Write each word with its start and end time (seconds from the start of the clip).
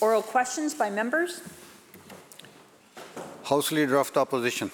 Oral 0.00 0.22
questions 0.22 0.74
by 0.74 0.90
members? 0.90 1.40
House 3.44 3.70
Leader 3.70 3.98
of 3.98 4.12
the 4.12 4.20
Opposition. 4.20 4.70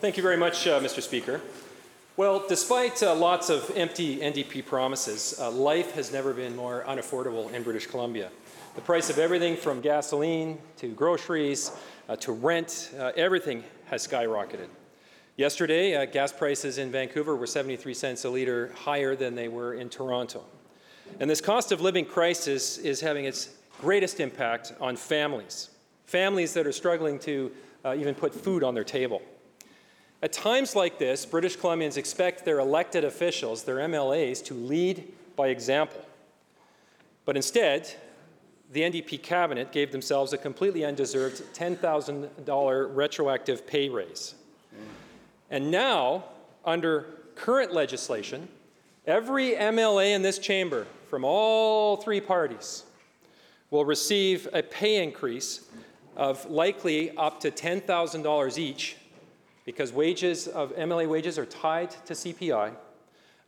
Thank 0.00 0.16
you 0.16 0.22
very 0.22 0.36
much, 0.36 0.66
uh, 0.66 0.80
Mr. 0.80 1.02
Speaker. 1.02 1.40
Well, 2.16 2.44
despite 2.46 3.02
uh, 3.02 3.14
lots 3.14 3.50
of 3.50 3.70
empty 3.74 4.18
NDP 4.18 4.66
promises, 4.66 5.34
uh, 5.40 5.50
life 5.50 5.92
has 5.92 6.12
never 6.12 6.32
been 6.32 6.54
more 6.54 6.84
unaffordable 6.86 7.52
in 7.52 7.62
British 7.62 7.86
Columbia. 7.86 8.30
The 8.76 8.80
price 8.82 9.10
of 9.10 9.18
everything 9.18 9.56
from 9.56 9.80
gasoline 9.80 10.58
to 10.76 10.88
groceries 10.88 11.72
uh, 12.08 12.16
to 12.16 12.32
rent, 12.32 12.92
uh, 12.98 13.12
everything 13.16 13.64
has 13.86 14.06
skyrocketed. 14.06 14.68
Yesterday, 15.36 15.96
uh, 15.96 16.04
gas 16.04 16.32
prices 16.32 16.78
in 16.78 16.92
Vancouver 16.92 17.34
were 17.34 17.46
73 17.46 17.94
cents 17.94 18.24
a 18.24 18.30
litre 18.30 18.72
higher 18.76 19.16
than 19.16 19.34
they 19.34 19.48
were 19.48 19.74
in 19.74 19.88
Toronto. 19.88 20.44
And 21.18 21.28
this 21.28 21.40
cost 21.40 21.72
of 21.72 21.80
living 21.80 22.04
crisis 22.04 22.78
is 22.78 23.00
having 23.00 23.24
its 23.24 23.56
greatest 23.80 24.20
impact 24.20 24.74
on 24.80 24.94
families, 24.94 25.70
families 26.04 26.52
that 26.52 26.66
are 26.66 26.72
struggling 26.72 27.18
to 27.18 27.50
uh, 27.84 27.94
even 27.98 28.14
put 28.14 28.34
food 28.34 28.62
on 28.62 28.74
their 28.74 28.84
table. 28.84 29.22
At 30.22 30.34
times 30.34 30.76
like 30.76 30.98
this, 30.98 31.24
British 31.24 31.56
Columbians 31.56 31.96
expect 31.96 32.44
their 32.44 32.58
elected 32.58 33.04
officials, 33.04 33.64
their 33.64 33.76
MLAs, 33.76 34.44
to 34.44 34.54
lead 34.54 35.10
by 35.34 35.48
example. 35.48 36.04
But 37.24 37.36
instead, 37.36 37.90
the 38.70 38.82
NDP 38.82 39.22
cabinet 39.22 39.72
gave 39.72 39.92
themselves 39.92 40.34
a 40.34 40.38
completely 40.38 40.84
undeserved 40.84 41.42
$10,000 41.54 42.94
retroactive 42.94 43.66
pay 43.66 43.88
raise. 43.88 44.34
And 45.50 45.70
now, 45.70 46.24
under 46.66 47.06
current 47.34 47.72
legislation, 47.72 48.46
every 49.06 49.52
MLA 49.52 50.14
in 50.14 50.20
this 50.20 50.38
chamber 50.38 50.86
from 51.08 51.24
all 51.24 51.96
three 51.96 52.20
parties 52.20 52.84
will 53.70 53.84
receive 53.84 54.48
a 54.52 54.62
pay 54.62 55.02
increase 55.02 55.68
of 56.16 56.44
likely 56.50 57.16
up 57.16 57.40
to 57.40 57.50
$10,000 57.50 58.58
each 58.58 58.96
because 59.64 59.92
wages 59.92 60.48
of 60.48 60.74
MLA 60.76 61.08
wages 61.08 61.38
are 61.38 61.46
tied 61.46 61.90
to 62.06 62.14
CPI 62.14 62.72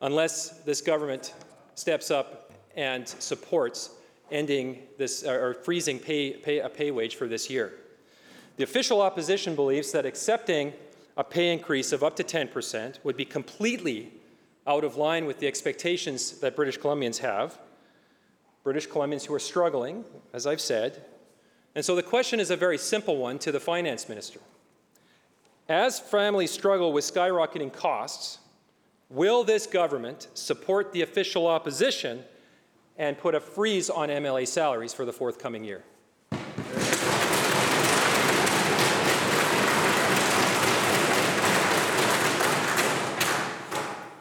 unless 0.00 0.60
this 0.60 0.80
government 0.80 1.34
steps 1.74 2.10
up 2.10 2.52
and 2.76 3.08
supports 3.08 3.90
ending 4.30 4.78
this 4.98 5.24
or 5.24 5.54
freezing 5.54 5.98
pay, 5.98 6.32
pay, 6.32 6.60
a 6.60 6.68
pay 6.68 6.90
wage 6.90 7.16
for 7.16 7.28
this 7.28 7.50
year. 7.50 7.72
The 8.56 8.64
official 8.64 9.00
opposition 9.00 9.54
believes 9.54 9.92
that 9.92 10.06
accepting 10.06 10.72
a 11.16 11.24
pay 11.24 11.52
increase 11.52 11.92
of 11.92 12.02
up 12.02 12.16
to 12.16 12.24
10% 12.24 13.02
would 13.04 13.16
be 13.16 13.24
completely 13.24 14.12
out 14.66 14.84
of 14.84 14.96
line 14.96 15.26
with 15.26 15.38
the 15.38 15.46
expectations 15.46 16.38
that 16.40 16.56
British 16.56 16.78
Columbians 16.78 17.18
have. 17.18 17.58
British 18.64 18.88
Columbians 18.88 19.26
who 19.26 19.34
are 19.34 19.40
struggling, 19.40 20.04
as 20.32 20.46
I've 20.46 20.60
said. 20.60 21.04
And 21.74 21.84
so 21.84 21.96
the 21.96 22.02
question 22.02 22.38
is 22.38 22.50
a 22.50 22.56
very 22.56 22.78
simple 22.78 23.16
one 23.16 23.38
to 23.40 23.52
the 23.52 23.60
finance 23.60 24.08
minister. 24.08 24.40
As 25.68 25.98
families 25.98 26.50
struggle 26.50 26.92
with 26.92 27.04
skyrocketing 27.04 27.72
costs, 27.72 28.38
will 29.08 29.44
this 29.44 29.66
government 29.66 30.28
support 30.34 30.92
the 30.92 31.02
official 31.02 31.46
opposition 31.46 32.24
and 32.98 33.16
put 33.18 33.34
a 33.34 33.40
freeze 33.40 33.88
on 33.88 34.08
MLA 34.08 34.46
salaries 34.46 34.92
for 34.92 35.04
the 35.04 35.12
forthcoming 35.12 35.64
year? 35.64 35.82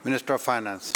Minister 0.04 0.34
of 0.34 0.42
Finance. 0.42 0.94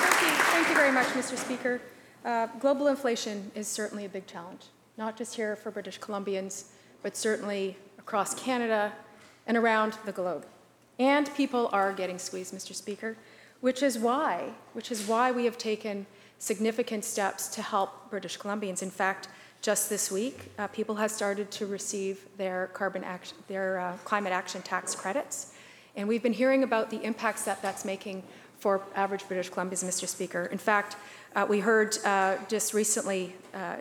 Thank 0.00 0.20
you, 0.22 0.42
thank 0.52 0.68
you 0.68 0.74
very 0.90 1.04
much, 1.04 1.12
Mr. 1.12 1.36
Speaker. 1.36 1.82
Uh, 2.24 2.46
global 2.60 2.86
inflation 2.86 3.50
is 3.54 3.68
certainly 3.68 4.06
a 4.06 4.08
big 4.08 4.26
challenge, 4.26 4.62
not 4.96 5.18
just 5.18 5.34
here 5.34 5.54
for 5.54 5.70
British 5.70 6.00
Columbians, 6.00 6.68
but 7.02 7.14
certainly 7.14 7.76
across 7.98 8.34
Canada 8.34 8.90
and 9.46 9.58
around 9.58 9.98
the 10.06 10.12
globe. 10.12 10.46
And 10.98 11.30
people 11.34 11.68
are 11.72 11.92
getting 11.92 12.18
squeezed, 12.18 12.54
Mr. 12.54 12.74
Speaker, 12.74 13.18
which 13.60 13.82
is 13.82 13.98
why, 13.98 14.52
which 14.72 14.90
is 14.90 15.06
why 15.06 15.30
we 15.30 15.44
have 15.44 15.58
taken 15.58 16.06
significant 16.38 17.04
steps 17.04 17.48
to 17.48 17.60
help 17.60 18.08
British 18.08 18.38
Columbians. 18.38 18.82
In 18.82 18.90
fact, 18.90 19.28
just 19.60 19.90
this 19.90 20.10
week, 20.10 20.52
uh, 20.58 20.68
people 20.68 20.94
have 20.94 21.10
started 21.10 21.50
to 21.50 21.66
receive 21.66 22.26
their 22.38 22.68
carbon 22.68 23.04
action, 23.04 23.36
their 23.46 23.78
uh, 23.78 23.92
climate 24.04 24.32
action 24.32 24.62
tax 24.62 24.94
credits, 24.94 25.52
and 25.96 26.08
we've 26.08 26.22
been 26.22 26.32
hearing 26.32 26.62
about 26.62 26.88
the 26.88 27.02
impacts 27.04 27.42
that 27.44 27.60
that's 27.60 27.84
making 27.84 28.22
for 28.58 28.82
average 28.94 29.26
British 29.28 29.50
Columbians, 29.50 29.84
Mr. 29.84 30.06
Speaker. 30.06 30.46
In 30.46 30.58
fact, 30.58 30.96
uh, 31.36 31.46
we 31.48 31.60
heard 31.60 31.96
uh, 32.04 32.36
just 32.48 32.74
recently, 32.74 33.34
uh, 33.54 33.76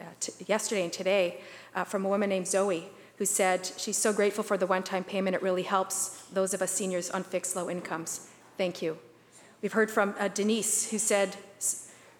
uh, 0.00 0.04
t- 0.20 0.32
yesterday 0.46 0.84
and 0.84 0.92
today, 0.92 1.40
from 1.84 2.06
a 2.06 2.08
woman 2.08 2.30
named 2.30 2.46
Zoe, 2.48 2.88
who 3.18 3.26
said 3.26 3.70
she's 3.76 3.98
so 3.98 4.12
grateful 4.12 4.42
for 4.42 4.56
the 4.56 4.66
one-time 4.66 5.04
payment. 5.04 5.36
It 5.36 5.42
really 5.42 5.62
helps 5.62 6.22
those 6.32 6.54
of 6.54 6.62
us 6.62 6.70
seniors 6.70 7.10
on 7.10 7.22
fixed 7.22 7.54
low 7.54 7.68
incomes. 7.68 8.28
Thank 8.56 8.80
you. 8.80 8.96
We've 9.60 9.74
heard 9.74 9.90
from 9.90 10.14
Denise, 10.32 10.90
who 10.90 10.98
said 10.98 11.36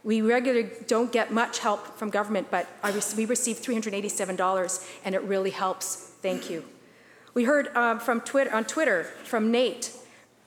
we 0.05 0.21
regularly 0.21 0.71
don't 0.87 1.11
get 1.11 1.33
much 1.33 1.59
help 1.61 1.99
from 1.99 2.11
government, 2.11 2.49
but 2.51 2.69
we 3.17 3.25
receive 3.25 3.56
$387 3.56 4.87
and 5.05 5.15
it 5.15 5.23
really 5.23 5.51
helps. 5.51 5.97
Thank 6.23 6.51
you. 6.51 6.65
We 7.35 7.45
heard 7.45 7.75
um, 7.77 7.99
from 7.99 8.21
Twitter, 8.21 8.55
on 8.55 8.65
Twitter 8.65 9.05
from 9.25 9.51
Nate. 9.51 9.93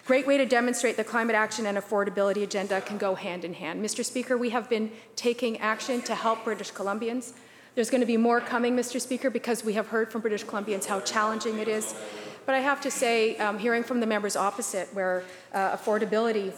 Great 0.09 0.25
way 0.25 0.40
to 0.40 0.46
demonstrate 0.47 0.97
the 0.97 1.03
climate 1.03 1.36
action 1.36 1.68
and 1.68 1.78
affordability 1.78 2.42
agenda 2.42 2.81
can 2.81 2.97
go 2.97 3.14
hand 3.14 3.46
in 3.46 3.53
hand. 3.53 3.86
Mr. 3.86 4.03
Speaker, 4.03 4.36
we 4.40 4.50
have 4.50 4.68
been 4.68 4.90
taking 5.16 5.56
action 5.59 6.02
to 6.02 6.16
help 6.16 6.44
British 6.44 6.72
Columbians. 6.72 7.34
There's 7.75 7.92
going 7.92 8.02
to 8.02 8.08
be 8.08 8.18
more 8.18 8.42
coming, 8.42 8.75
Mr. 8.75 9.00
Speaker, 9.00 9.30
because 9.30 9.64
we 9.64 9.74
have 9.74 9.90
heard 9.90 10.12
from 10.12 10.22
British 10.22 10.44
Columbians 10.46 10.86
how 10.86 11.00
challenging 11.02 11.59
it 11.59 11.68
is. 11.68 11.94
But 12.47 12.56
I 12.56 12.59
have 12.62 12.81
to 12.81 12.90
say, 12.90 13.38
um, 13.38 13.59
hearing 13.59 13.84
from 13.84 14.00
the 14.00 14.08
members 14.08 14.36
opposite, 14.36 14.92
where 14.96 15.25
uh, 15.53 15.78
affordability 15.78 16.53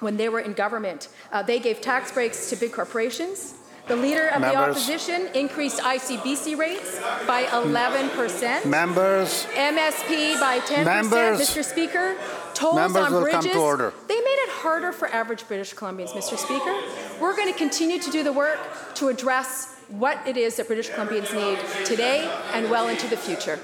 when 0.00 0.18
they 0.18 0.28
were 0.28 0.40
in 0.40 0.52
government. 0.52 1.08
Uh, 1.32 1.42
they 1.42 1.60
gave 1.60 1.80
tax 1.80 2.12
breaks 2.12 2.50
to 2.50 2.56
big 2.56 2.72
corporations. 2.72 3.54
The 3.88 3.96
leader 3.96 4.28
of 4.28 4.42
Members. 4.42 4.52
the 4.52 4.70
opposition 4.70 5.28
increased 5.34 5.80
ICBC 5.80 6.56
rates 6.56 7.00
by 7.26 7.44
11%. 7.44 8.64
Members, 8.64 9.46
MSP 9.54 10.38
by 10.38 10.60
10%. 10.60 10.84
Members. 10.84 11.40
Mr. 11.40 11.64
Speaker, 11.64 12.16
tolls 12.54 12.76
Members 12.76 13.06
on 13.06 13.12
will 13.12 13.22
bridges. 13.22 13.44
come 13.44 13.52
to 13.52 13.58
order. 13.58 13.92
They 14.08 14.14
made 14.16 14.38
it 14.46 14.50
harder 14.50 14.92
for 14.92 15.08
average 15.08 15.46
British 15.48 15.74
Columbians, 15.74 16.10
Mr. 16.10 16.36
Speaker. 16.36 16.74
We're 17.20 17.36
going 17.36 17.52
to 17.52 17.58
continue 17.58 17.98
to 18.00 18.10
do 18.10 18.22
the 18.22 18.32
work 18.32 18.58
to 18.94 19.08
address 19.08 19.76
what 19.88 20.26
it 20.26 20.36
is 20.36 20.56
that 20.56 20.66
British 20.66 20.90
Columbians 20.90 21.32
need 21.34 21.58
today 21.84 22.30
and 22.52 22.70
well 22.70 22.88
into 22.88 23.06
the 23.08 23.16
future. 23.16 23.58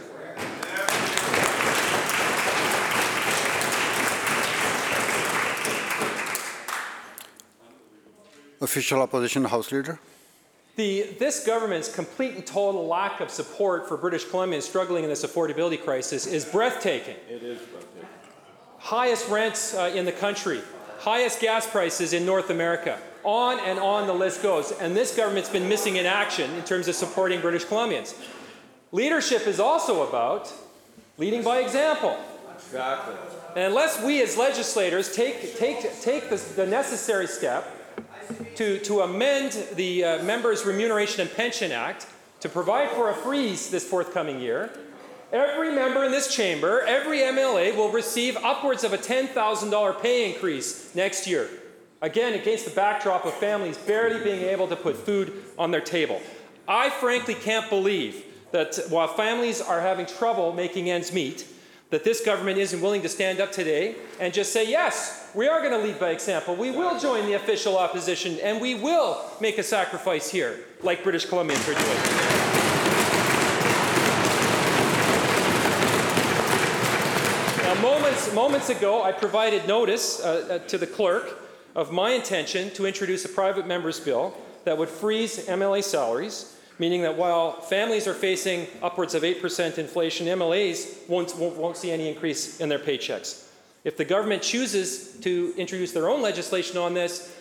Official 8.61 9.01
Opposition 9.01 9.45
House 9.45 9.71
Leader. 9.71 9.99
The, 10.77 11.17
this 11.19 11.45
government's 11.45 11.93
complete 11.93 12.35
and 12.35 12.47
total 12.47 12.87
lack 12.87 13.21
of 13.21 13.31
support 13.31 13.89
for 13.89 13.97
British 13.97 14.25
Columbians 14.25 14.63
struggling 14.63 15.03
in 15.05 15.11
this 15.11 15.25
affordability 15.25 15.83
crisis 15.83 16.27
is 16.27 16.45
breathtaking. 16.45 17.17
It 17.29 17.43
is 17.43 17.59
breathtaking. 17.59 17.88
Highest 18.79 19.29
rents 19.29 19.75
uh, 19.75 19.93
in 19.95 20.05
the 20.05 20.13
country, 20.13 20.63
highest 21.01 21.41
gas 21.41 21.67
prices 21.67 22.13
in 22.13 22.25
North 22.25 22.51
America. 22.51 22.99
On 23.25 23.59
and 23.61 23.79
on 23.79 24.07
the 24.07 24.13
list 24.13 24.43
goes. 24.43 24.73
And 24.73 24.97
this 24.97 25.15
government's 25.15 25.49
been 25.49 25.69
missing 25.69 25.97
in 25.97 26.07
action 26.07 26.51
in 26.55 26.65
terms 26.65 26.89
of 26.89 26.95
supporting 26.95 27.41
British 27.41 27.65
Columbians. 27.65 28.15
Leadership 28.93 29.47
is 29.47 29.61
also 29.61 30.09
about 30.09 30.53
leading 31.19 31.43
by 31.43 31.59
example. 31.59 32.17
Exactly. 32.55 33.15
And 33.57 33.65
unless 33.65 34.03
we 34.03 34.23
as 34.23 34.37
legislators 34.37 35.15
take, 35.15 35.59
take, 35.59 36.01
take 36.01 36.31
the, 36.31 36.37
the 36.57 36.67
necessary 36.67 37.27
step 37.27 37.67
to, 38.57 38.79
to 38.81 39.01
amend 39.01 39.53
the 39.75 40.05
uh, 40.05 40.23
Members' 40.23 40.65
Remuneration 40.65 41.21
and 41.21 41.33
Pension 41.33 41.73
Act 41.73 42.07
to 42.41 42.49
provide 42.49 42.91
for 42.91 43.11
a 43.11 43.15
freeze 43.15 43.71
this 43.71 43.85
forthcoming 43.89 44.41
year, 44.41 44.71
every 45.33 45.73
member 45.73 46.05
in 46.05 46.13
this 46.13 46.35
chamber, 46.35 46.83
every 46.83 47.19
MLA 47.19 47.77
will 47.77 47.91
receive 47.91 48.37
upwards 48.37 48.85
of 48.85 48.93
a 48.93 48.99
$10,000 48.99 50.03
pay 50.03 50.33
increase 50.33 50.95
next 50.95 51.27
year. 51.27 51.49
Again, 52.01 52.35
against 52.35 52.65
the 52.65 52.71
backdrop 52.71 53.25
of 53.27 53.35
families 53.35 53.77
barely 53.77 54.23
being 54.23 54.43
able 54.43 54.69
to 54.69 54.77
put 54.77 54.97
food 54.97 55.45
on 55.59 55.71
their 55.71 55.81
table. 55.81 56.21
I 56.69 56.91
frankly 56.91 57.35
can't 57.35 57.69
believe 57.69 58.25
that 58.53 58.79
while 58.89 59.09
families 59.09 59.61
are 59.61 59.81
having 59.81 60.07
trouble 60.07 60.53
making 60.53 60.91
ends 60.91 61.13
meet, 61.13 61.47
that 61.91 62.05
this 62.05 62.21
government 62.21 62.59
isn't 62.59 62.81
willing 62.81 63.03
to 63.03 63.09
stand 63.09 63.41
up 63.41 63.51
today 63.51 63.97
and 64.21 64.33
just 64.33 64.53
say, 64.53 64.69
yes, 64.69 65.31
we 65.35 65.49
are 65.49 65.61
going 65.61 65.73
to 65.73 65.79
lead 65.79 65.99
by 65.99 66.11
example. 66.11 66.55
We 66.55 66.71
will 66.71 66.99
join 66.99 67.25
the 67.27 67.33
official 67.33 67.79
opposition 67.79 68.39
and 68.43 68.61
we 68.61 68.75
will 68.75 69.25
make 69.41 69.59
a 69.59 69.63
sacrifice 69.63 70.31
here, 70.31 70.61
like 70.83 71.03
British 71.03 71.27
Columbians 71.27 71.67
are 71.69 71.75
doing. 71.75 72.38
Moments, 77.83 78.33
moments 78.35 78.69
ago, 78.71 79.03
I 79.03 79.13
provided 79.13 79.67
notice 79.67 80.21
uh, 80.21 80.61
uh, 80.65 80.67
to 80.67 80.79
the 80.79 80.87
clerk 80.87 81.39
of 81.75 81.93
my 81.93 82.11
intention 82.11 82.71
to 82.71 82.87
introduce 82.87 83.25
a 83.25 83.29
private 83.29 83.67
member's 83.67 84.01
bill 84.01 84.35
that 84.65 84.77
would 84.77 84.89
freeze 84.89 85.47
MLA 85.47 85.85
salaries, 85.85 86.57
meaning 86.79 87.03
that 87.03 87.17
while 87.17 87.61
families 87.61 88.09
are 88.09 88.15
facing 88.15 88.67
upwards 88.83 89.15
of 89.15 89.23
8% 89.23 89.79
inflation, 89.79 90.27
MLAs 90.27 91.09
won't, 91.09 91.37
won't, 91.37 91.57
won't 91.57 91.77
see 91.77 91.91
any 91.91 92.09
increase 92.09 92.61
in 92.61 92.69
their 92.69 92.79
paychecks. 92.79 93.49
If 93.85 93.97
the 93.97 94.05
government 94.05 94.43
chooses 94.43 95.17
to 95.21 95.55
introduce 95.57 95.93
their 95.93 96.09
own 96.09 96.21
legislation 96.21 96.79
on 96.79 96.95
this, 96.95 97.35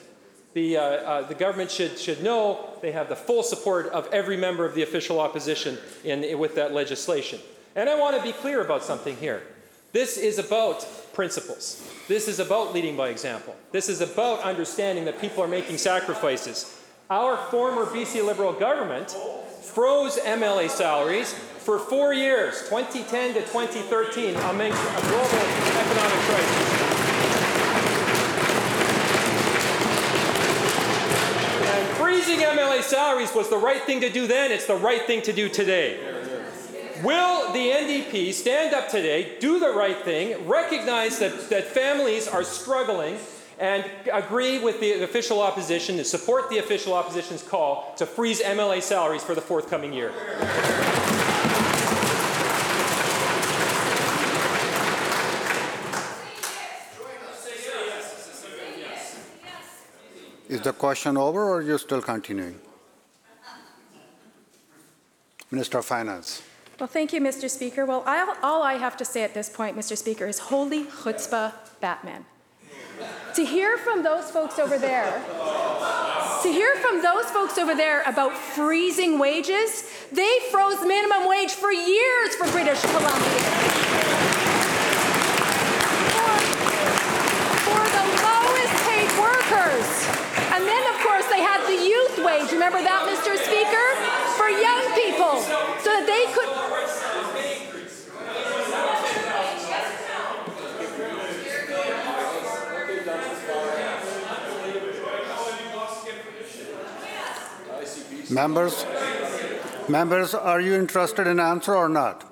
the, 0.53 0.77
uh, 0.77 0.81
uh, 0.81 1.21
the 1.27 1.35
government 1.35 1.71
should, 1.71 1.97
should 1.97 2.23
know 2.23 2.77
they 2.81 2.91
have 2.91 3.09
the 3.09 3.15
full 3.15 3.43
support 3.43 3.87
of 3.87 4.07
every 4.13 4.37
member 4.37 4.65
of 4.65 4.75
the 4.75 4.83
official 4.83 5.19
opposition 5.19 5.77
in, 6.03 6.37
with 6.37 6.55
that 6.55 6.73
legislation. 6.73 7.39
And 7.75 7.89
I 7.89 7.99
want 7.99 8.17
to 8.17 8.23
be 8.23 8.33
clear 8.33 8.61
about 8.61 8.83
something 8.83 9.15
here. 9.17 9.43
This 9.97 10.15
is 10.15 10.37
about 10.37 10.87
principles. 11.13 11.81
This 12.07 12.27
is 12.27 12.39
about 12.39 12.71
leading 12.71 12.95
by 12.95 13.09
example. 13.09 13.55
This 13.71 13.89
is 13.89 13.99
about 13.99 14.41
understanding 14.43 15.05
that 15.05 15.19
people 15.19 15.43
are 15.43 15.47
making 15.47 15.79
sacrifices. 15.79 16.79
Our 17.09 17.35
former 17.49 17.83
BC 17.87 18.23
Liberal 18.23 18.53
government 18.53 19.17
froze 19.63 20.19
MLA 20.19 20.69
salaries 20.69 21.33
for 21.33 21.79
four 21.79 22.13
years, 22.13 22.61
2010 22.69 23.33
to 23.33 23.39
2013, 23.39 24.35
amidst 24.35 24.79
a 24.79 25.01
global 25.01 25.41
economic 25.81 26.19
crisis. 26.29 26.67
And 31.65 31.97
freezing 31.97 32.41
MLA 32.41 32.83
salaries 32.83 33.33
was 33.33 33.49
the 33.49 33.57
right 33.57 33.81
thing 33.81 34.01
to 34.01 34.11
do 34.11 34.27
then, 34.27 34.51
it's 34.51 34.67
the 34.67 34.75
right 34.75 35.01
thing 35.07 35.23
to 35.23 35.33
do 35.33 35.49
today. 35.49 36.16
Will 37.03 37.53
the 37.53 37.69
NDP 37.69 38.33
stand 38.33 38.73
up 38.73 38.89
today, 38.89 39.37
do 39.39 39.59
the 39.59 39.69
right 39.69 39.97
thing, 39.97 40.47
recognize 40.47 41.19
that, 41.19 41.49
that 41.49 41.65
families 41.67 42.27
are 42.27 42.43
struggling, 42.43 43.17
and 43.59 43.85
agree 44.11 44.59
with 44.59 44.79
the 44.79 45.03
official 45.03 45.41
opposition 45.41 45.97
to 45.97 46.03
support 46.03 46.49
the 46.49 46.59
official 46.59 46.93
opposition's 46.93 47.43
call 47.43 47.93
to 47.97 48.05
freeze 48.05 48.41
MLA 48.41 48.81
salaries 48.81 49.23
for 49.23 49.35
the 49.35 49.41
forthcoming 49.41 49.93
year? 49.93 50.11
Is 60.49 60.61
the 60.61 60.71
question 60.73 61.17
over 61.17 61.43
or 61.43 61.57
are 61.57 61.61
you 61.61 61.77
still 61.77 62.01
continuing? 62.01 62.59
Minister 65.51 65.79
of 65.79 65.85
Finance. 65.85 66.41
Well, 66.79 66.87
thank 66.87 67.11
you, 67.11 67.19
Mr. 67.19 67.49
Speaker. 67.49 67.87
Well, 67.87 68.03
I, 68.05 68.37
all 68.43 68.61
I 68.61 68.75
have 68.75 68.95
to 68.97 69.05
say 69.05 69.23
at 69.23 69.33
this 69.33 69.49
point, 69.49 69.75
Mr. 69.75 69.97
Speaker, 69.97 70.27
is 70.27 70.37
holy 70.37 70.83
chutzpah, 70.83 71.53
Batman. 71.81 72.25
To 73.33 73.43
hear 73.43 73.79
from 73.79 74.03
those 74.03 74.29
folks 74.29 74.59
over 74.59 74.77
there, 74.77 75.11
to 76.43 76.49
hear 76.49 76.75
from 76.75 77.01
those 77.01 77.25
folks 77.25 77.57
over 77.57 77.73
there 77.73 78.03
about 78.03 78.37
freezing 78.37 79.17
wages, 79.17 79.89
they 80.11 80.37
froze 80.51 80.81
minimum 80.85 81.27
wage 81.27 81.49
for 81.51 81.71
years 81.71 82.35
for 82.35 82.45
British 82.51 82.81
Columbia. 82.81 83.41
For, 86.13 86.33
for 87.65 87.83
the 87.89 88.05
lowest 88.21 88.75
paid 88.85 89.09
workers. 89.17 89.89
And 90.53 90.61
then, 90.61 90.83
of 90.93 91.01
course, 91.01 91.25
they 91.33 91.41
had 91.41 91.65
the 91.65 91.77
youth 91.77 92.21
wage. 92.21 92.51
Remember 92.51 92.81
that, 92.81 93.01
Mr. 93.05 93.33
Speaker? 93.33 93.85
For 94.37 94.49
young 94.49 94.85
people, 94.93 95.41
they 96.17 96.33
could. 96.33 96.49
Members, 108.29 108.85
members, 109.87 110.33
are 110.33 110.59
you 110.59 110.73
interested 110.73 111.27
in 111.27 111.39
answer 111.39 111.73
or 111.73 111.87
not? 111.87 112.25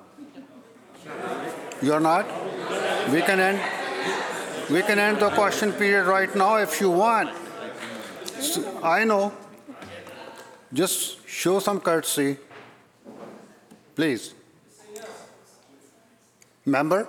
You're 1.80 2.00
not? 2.00 2.26
We 3.10 3.22
can 3.22 3.40
end, 3.40 3.60
we 4.70 4.82
can 4.82 4.98
end 4.98 5.20
the 5.20 5.30
question 5.30 5.72
period 5.72 6.06
right 6.06 6.34
now 6.36 6.56
if 6.56 6.80
you 6.80 6.90
want. 6.90 7.30
I 8.82 9.04
know. 9.04 9.32
Just 10.72 11.26
show 11.26 11.60
some 11.60 11.80
courtesy. 11.80 12.36
Please. 13.96 14.34
Member? 16.66 17.08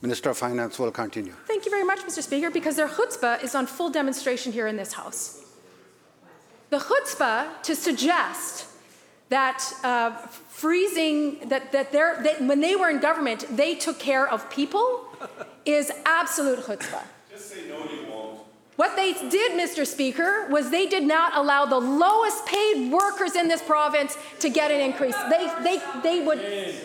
Minister 0.00 0.30
of 0.30 0.38
Finance 0.38 0.78
will 0.78 0.92
continue. 0.92 1.32
Thank 1.46 1.64
you 1.64 1.70
very 1.70 1.82
much, 1.82 2.00
Mr. 2.00 2.22
Speaker, 2.22 2.50
because 2.50 2.76
their 2.76 2.86
chutzpah 2.86 3.42
is 3.42 3.56
on 3.56 3.66
full 3.66 3.90
demonstration 3.90 4.52
here 4.52 4.68
in 4.68 4.76
this 4.76 4.92
House. 4.92 5.44
The 6.70 6.78
chutzpah 6.78 7.62
to 7.64 7.74
suggest 7.74 8.66
that 9.30 9.64
uh, 9.82 10.12
freezing, 10.12 11.48
that, 11.48 11.72
that, 11.72 11.90
they're, 11.90 12.22
that 12.22 12.42
when 12.42 12.60
they 12.60 12.76
were 12.76 12.90
in 12.90 13.00
government, 13.00 13.44
they 13.50 13.74
took 13.74 13.98
care 13.98 14.28
of 14.28 14.48
people 14.50 15.06
is 15.64 15.90
absolute 16.04 16.60
chutzpah. 16.60 17.02
Just 17.30 17.50
say 17.50 17.68
no, 17.68 17.78
you 17.78 17.82
won't. 17.84 17.95
What 18.76 18.94
they 18.94 19.14
did, 19.14 19.52
Mr. 19.52 19.86
Speaker, 19.86 20.46
was 20.50 20.70
they 20.70 20.84
did 20.86 21.02
not 21.04 21.34
allow 21.34 21.64
the 21.64 21.78
lowest 21.78 22.44
paid 22.44 22.92
workers 22.92 23.34
in 23.34 23.48
this 23.48 23.62
province 23.62 24.18
to 24.40 24.50
get 24.50 24.70
an 24.70 24.80
increase. 24.82 25.16
They, 25.30 25.48
they, 25.62 25.80
they 26.02 26.20
would 26.24 26.40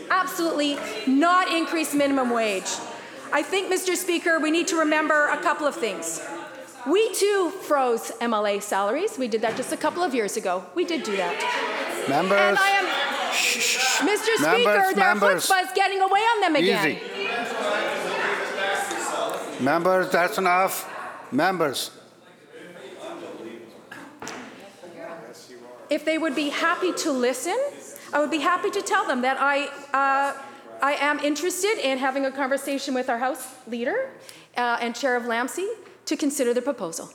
absolutely 0.10 0.78
not 1.06 1.52
increase 1.52 1.94
minimum 1.94 2.30
wage. 2.30 2.70
I 3.34 3.44
think, 3.44 3.70
Mr. 3.72 3.96
Speaker, 3.96 4.40
we 4.40 4.52
need 4.52 4.68
to 4.70 4.78
remember 4.78 5.28
a 5.28 5.38
couple 5.42 5.68
of 5.68 5.76
things. 5.76 6.22
We 6.90 7.14
too 7.14 7.50
froze 7.62 8.12
MLA 8.22 8.62
salaries. 8.62 9.18
We 9.18 9.28
did 9.28 9.42
that 9.42 9.58
just 9.58 9.74
a 9.74 9.78
couple 9.78 10.02
of 10.02 10.16
years 10.16 10.38
ago. 10.38 10.66
We 10.76 10.86
did 10.86 11.04
do 11.04 11.16
that. 11.18 11.36
Members, 12.10 12.40
And 12.40 12.58
I 12.58 12.70
am, 12.70 12.86
Mr. 14.08 14.36
Speaker, 14.38 14.64
Members, 14.64 14.94
their 14.96 15.06
members. 15.14 15.48
chutzpah 15.48 15.76
getting 15.76 16.00
away 16.02 16.20
on 16.22 16.42
them 16.42 16.56
again. 16.56 16.88
easy. 16.88 17.02
Members, 19.64 20.10
that's 20.10 20.38
enough. 20.38 20.88
Members, 21.32 21.92
if 25.90 26.04
they 26.04 26.18
would 26.18 26.36
be 26.36 26.50
happy 26.50 26.92
to 26.94 27.12
listen, 27.12 27.58
I 28.14 28.20
would 28.20 28.32
be 28.32 28.40
happy 28.40 28.70
to 28.70 28.82
tell 28.82 29.06
them 29.08 29.22
that 29.22 29.38
I, 29.40 29.68
uh, 29.94 30.38
I 30.82 30.94
am 30.94 31.20
interested 31.20 31.78
in 31.82 31.98
having 31.98 32.26
a 32.26 32.32
conversation 32.32 32.94
with 32.94 33.10
our 33.10 33.18
House 33.18 33.48
Leader 33.68 34.10
uh, 34.58 34.78
and 34.82 34.94
Chair 34.94 35.16
of 35.16 35.24
LAMC 35.24 35.66
to 36.06 36.18
consider 36.18 36.54
the 36.54 36.62
proposal. 36.62 37.10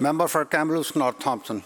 member 0.00 0.28
for 0.28 0.44
Kamloops 0.44 0.94
North 0.94 1.18
Thompson. 1.18 1.62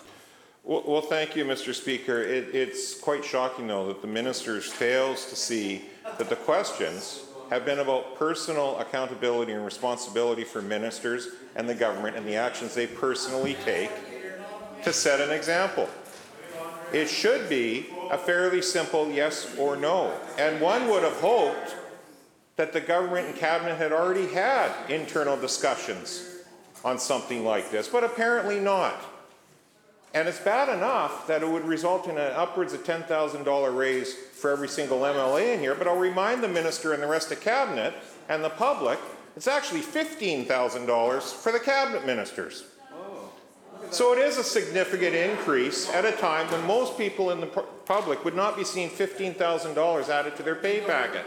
Well, 0.69 0.83
well, 0.87 1.01
thank 1.01 1.35
you, 1.35 1.47
Mr. 1.47 1.75
Speaker. 1.75 2.21
It, 2.21 2.55
it's 2.55 2.95
quite 2.95 3.25
shocking, 3.25 3.69
though, 3.69 3.87
that 3.87 4.03
the 4.03 4.07
minister 4.07 4.61
fails 4.61 5.25
to 5.31 5.35
see 5.35 5.87
that 6.19 6.29
the 6.29 6.37
questions 6.37 7.25
have 7.49 7.65
been 7.65 7.79
about 7.79 8.19
personal 8.19 8.79
accountability 8.79 9.53
and 9.53 9.65
responsibility 9.65 10.45
for 10.45 10.61
ministers 10.61 11.29
and 11.57 11.67
the 11.67 11.75
government 11.75 12.19
and 12.19 12.27
the 12.27 12.35
actions 12.35 12.75
they 12.75 12.87
personally 12.87 13.57
take 13.65 13.91
to 14.85 14.93
set 14.93 15.23
an 15.23 15.31
example. 15.31 15.89
It 16.93 17.09
should 17.09 17.49
be 17.49 17.87
a 18.11 18.19
fairly 18.19 18.61
simple 18.61 19.11
yes 19.11 19.57
or 19.57 19.75
no. 19.75 20.13
And 20.37 20.61
one 20.61 20.87
would 20.91 21.03
have 21.03 21.19
hoped 21.21 21.77
that 22.57 22.75
the 22.75 22.81
government 22.83 23.27
and 23.27 23.35
cabinet 23.35 23.77
had 23.77 23.91
already 23.91 24.27
had 24.27 24.71
internal 24.91 25.39
discussions 25.39 26.43
on 26.85 26.99
something 26.99 27.43
like 27.43 27.71
this, 27.71 27.89
but 27.89 28.05
apparently 28.05 28.61
not. 28.61 29.03
And 30.19 30.27
it's 30.27 30.41
bad 30.41 30.69
enough 30.69 31.29
that 31.29 31.45
it 31.45 31.49
would 31.49 31.65
result 31.65 32.09
in 32.09 32.19
an 32.19 32.33
upwards 32.33 32.73
of 32.73 32.83
$10,000 32.83 33.77
raise 33.77 34.15
for 34.15 34.51
every 34.51 34.67
single 34.67 34.99
MLA 34.99 35.55
in 35.55 35.61
here, 35.61 35.77
but 35.77 35.87
I'll 35.87 35.97
remind 35.97 36.43
the 36.43 36.49
minister 36.49 36.93
and 36.93 37.01
the 37.01 37.07
rest 37.07 37.31
of 37.31 37.41
cabinet 37.41 37.95
and 38.29 38.43
the 38.43 38.51
public, 38.51 38.99
it's 39.37 39.47
actually 39.47 39.81
$15,000 39.81 41.23
for 41.35 41.53
the 41.53 41.61
cabinet 41.61 42.05
ministers. 42.05 42.65
So 43.93 44.13
it 44.13 44.19
is 44.19 44.39
a 44.39 44.43
significant 44.43 45.15
increase 45.15 45.89
at 45.91 46.05
a 46.05 46.11
time 46.11 46.51
when 46.51 46.67
most 46.67 46.99
people 46.99 47.31
in 47.31 47.41
the 47.41 47.47
public 47.47 48.25
would 48.25 48.35
not 48.35 48.57
be 48.57 48.65
seeing 48.65 48.91
$15,000 48.91 50.09
added 50.09 50.35
to 50.35 50.43
their 50.43 50.57
pay 50.57 50.81
packet. 50.81 51.25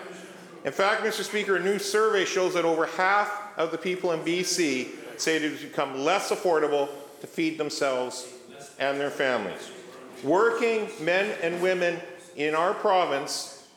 In 0.66 0.74
fact, 0.74 1.04
Mr. 1.04 1.24
Speaker, 1.24 1.56
a 1.56 1.64
new 1.64 1.80
survey 1.80 2.26
shows 2.26 2.56
that 2.56 2.66
over 2.66 2.88
half 2.88 3.58
of 3.58 3.72
the 3.72 3.78
people 3.78 4.12
in 4.12 4.20
BC 4.20 4.90
say 5.18 5.38
it 5.38 5.44
has 5.44 5.62
become 5.62 6.04
less 6.04 6.30
affordable 6.30 6.90
to 7.22 7.28
feed 7.28 7.58
themselves 7.58 8.28
and 8.82 9.00
their 9.00 9.12
families. 9.12 9.72
Working 10.24 10.90
men 11.00 11.34
and 11.42 11.62
women 11.62 12.00
in 12.36 12.56
our 12.56 12.74
province 12.74 13.68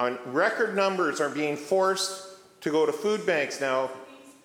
on 0.00 0.18
record 0.26 0.74
numbers 0.74 1.20
are 1.20 1.28
being 1.28 1.56
forced 1.56 2.22
to 2.60 2.70
go 2.70 2.86
to 2.86 2.92
food 2.92 3.26
banks 3.26 3.60
now 3.60 3.90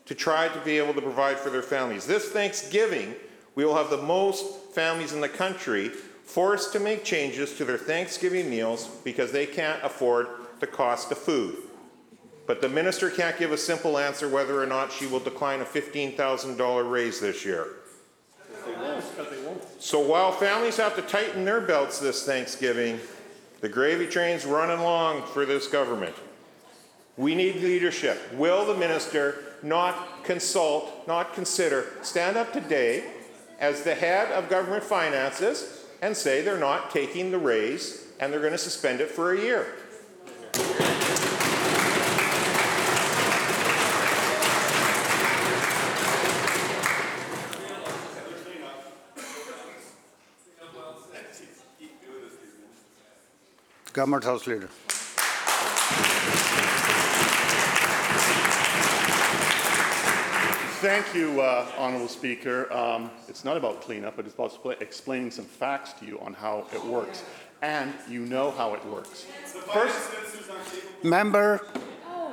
to 0.05 0.15
try 0.15 0.47
to 0.47 0.59
be 0.61 0.77
able 0.77 0.93
to 0.93 1.01
provide 1.01 1.37
for 1.37 1.49
their 1.49 1.61
families. 1.61 2.05
This 2.05 2.29
Thanksgiving, 2.29 3.15
we 3.55 3.63
will 3.63 3.75
have 3.75 3.89
the 3.89 4.01
most 4.01 4.73
families 4.73 5.13
in 5.13 5.21
the 5.21 5.29
country 5.29 5.89
forced 5.89 6.73
to 6.73 6.79
make 6.79 7.03
changes 7.03 7.55
to 7.57 7.65
their 7.65 7.77
Thanksgiving 7.77 8.49
meals 8.49 8.87
because 9.03 9.31
they 9.31 9.45
can't 9.45 9.81
afford 9.83 10.27
the 10.59 10.67
cost 10.67 11.11
of 11.11 11.17
food. 11.17 11.57
But 12.47 12.61
the 12.61 12.69
minister 12.69 13.09
can't 13.09 13.37
give 13.37 13.51
a 13.51 13.57
simple 13.57 13.97
answer 13.97 14.27
whether 14.27 14.61
or 14.61 14.65
not 14.65 14.91
she 14.91 15.05
will 15.05 15.19
decline 15.19 15.61
a 15.61 15.65
$15,000 15.65 16.91
raise 16.91 17.19
this 17.19 17.45
year. 17.45 17.67
So 19.79 19.99
while 19.99 20.31
families 20.31 20.77
have 20.77 20.95
to 20.95 21.01
tighten 21.01 21.45
their 21.45 21.61
belts 21.61 21.99
this 21.99 22.25
Thanksgiving, 22.25 22.99
the 23.61 23.69
gravy 23.69 24.07
train's 24.07 24.45
running 24.45 24.83
long 24.83 25.23
for 25.27 25.45
this 25.45 25.67
government. 25.67 26.15
We 27.17 27.35
need 27.35 27.57
leadership. 27.57 28.19
Will 28.33 28.65
the 28.65 28.75
minister 28.75 29.43
not 29.61 30.23
consult, 30.23 31.07
not 31.07 31.33
consider, 31.33 31.85
stand 32.01 32.37
up 32.37 32.51
today 32.53 33.03
as 33.59 33.83
the 33.83 33.93
head 33.93 34.31
of 34.31 34.49
government 34.49 34.83
finances 34.83 35.85
and 36.01 36.17
say 36.17 36.41
they're 36.41 36.57
not 36.57 36.89
taking 36.89 37.29
the 37.29 37.37
raise 37.37 38.07
and 38.19 38.33
they're 38.33 38.39
going 38.39 38.51
to 38.53 38.57
suspend 38.57 39.01
it 39.01 39.11
for 39.11 39.33
a 39.33 39.39
year? 39.39 39.75
Government 53.93 54.23
House 54.23 54.47
Leader. 54.47 54.69
Thank 60.81 61.13
you, 61.13 61.39
uh, 61.41 61.67
Honourable 61.77 62.07
Speaker. 62.07 62.71
Um, 62.73 63.11
It's 63.27 63.45
not 63.45 63.55
about 63.55 63.81
cleanup, 63.81 64.15
but 64.15 64.25
it's 64.25 64.33
about 64.33 64.51
spl- 64.51 64.81
explaining 64.81 65.29
some 65.31 65.45
facts 65.45 65.93
to 65.99 66.05
you 66.05 66.19
on 66.19 66.33
how 66.33 66.65
it 66.73 66.83
works. 66.85 67.23
And 67.61 67.93
you 68.09 68.21
know 68.25 68.49
how 68.51 68.73
it 68.73 68.83
works. 68.85 69.25
First, 69.71 70.09
Member, 71.03 71.61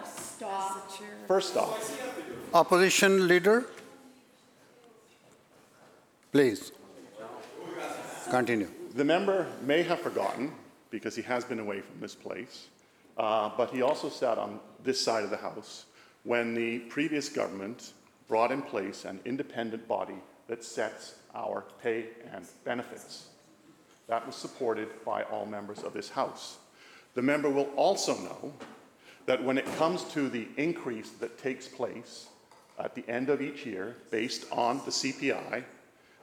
Stop. 0.04 0.90
first 1.26 1.56
off, 1.56 1.78
Opposition 2.54 3.28
Leader. 3.28 3.66
Please. 6.32 6.72
Continue. 8.30 8.68
the 8.94 9.04
member 9.04 9.46
may 9.62 9.82
have 9.82 10.00
forgotten, 10.00 10.52
because 10.90 11.14
he 11.14 11.22
has 11.22 11.44
been 11.44 11.60
away 11.60 11.80
from 11.80 12.00
this 12.00 12.14
place, 12.14 12.68
uh, 13.16 13.50
but 13.56 13.70
he 13.70 13.82
also 13.82 14.08
sat 14.08 14.38
on 14.38 14.60
this 14.84 15.00
side 15.00 15.24
of 15.24 15.30
the 15.30 15.36
House 15.36 15.86
when 16.24 16.54
the 16.54 16.78
previous 16.80 17.28
government 17.28 17.92
brought 18.28 18.52
in 18.52 18.62
place 18.62 19.04
an 19.04 19.20
independent 19.24 19.88
body 19.88 20.16
that 20.46 20.62
sets 20.64 21.16
our 21.34 21.64
pay 21.82 22.06
and 22.32 22.44
benefits. 22.64 23.28
That 24.06 24.26
was 24.26 24.36
supported 24.36 24.88
by 25.04 25.22
all 25.24 25.46
members 25.46 25.82
of 25.82 25.92
this 25.92 26.08
House. 26.08 26.58
The 27.14 27.22
member 27.22 27.50
will 27.50 27.70
also 27.76 28.14
know 28.18 28.52
that 29.26 29.42
when 29.42 29.58
it 29.58 29.66
comes 29.76 30.04
to 30.04 30.28
the 30.28 30.48
increase 30.56 31.10
that 31.20 31.38
takes 31.38 31.68
place 31.68 32.28
at 32.78 32.94
the 32.94 33.06
end 33.08 33.28
of 33.28 33.42
each 33.42 33.66
year 33.66 33.96
based 34.10 34.46
on 34.52 34.78
the 34.84 34.90
CPI, 34.90 35.64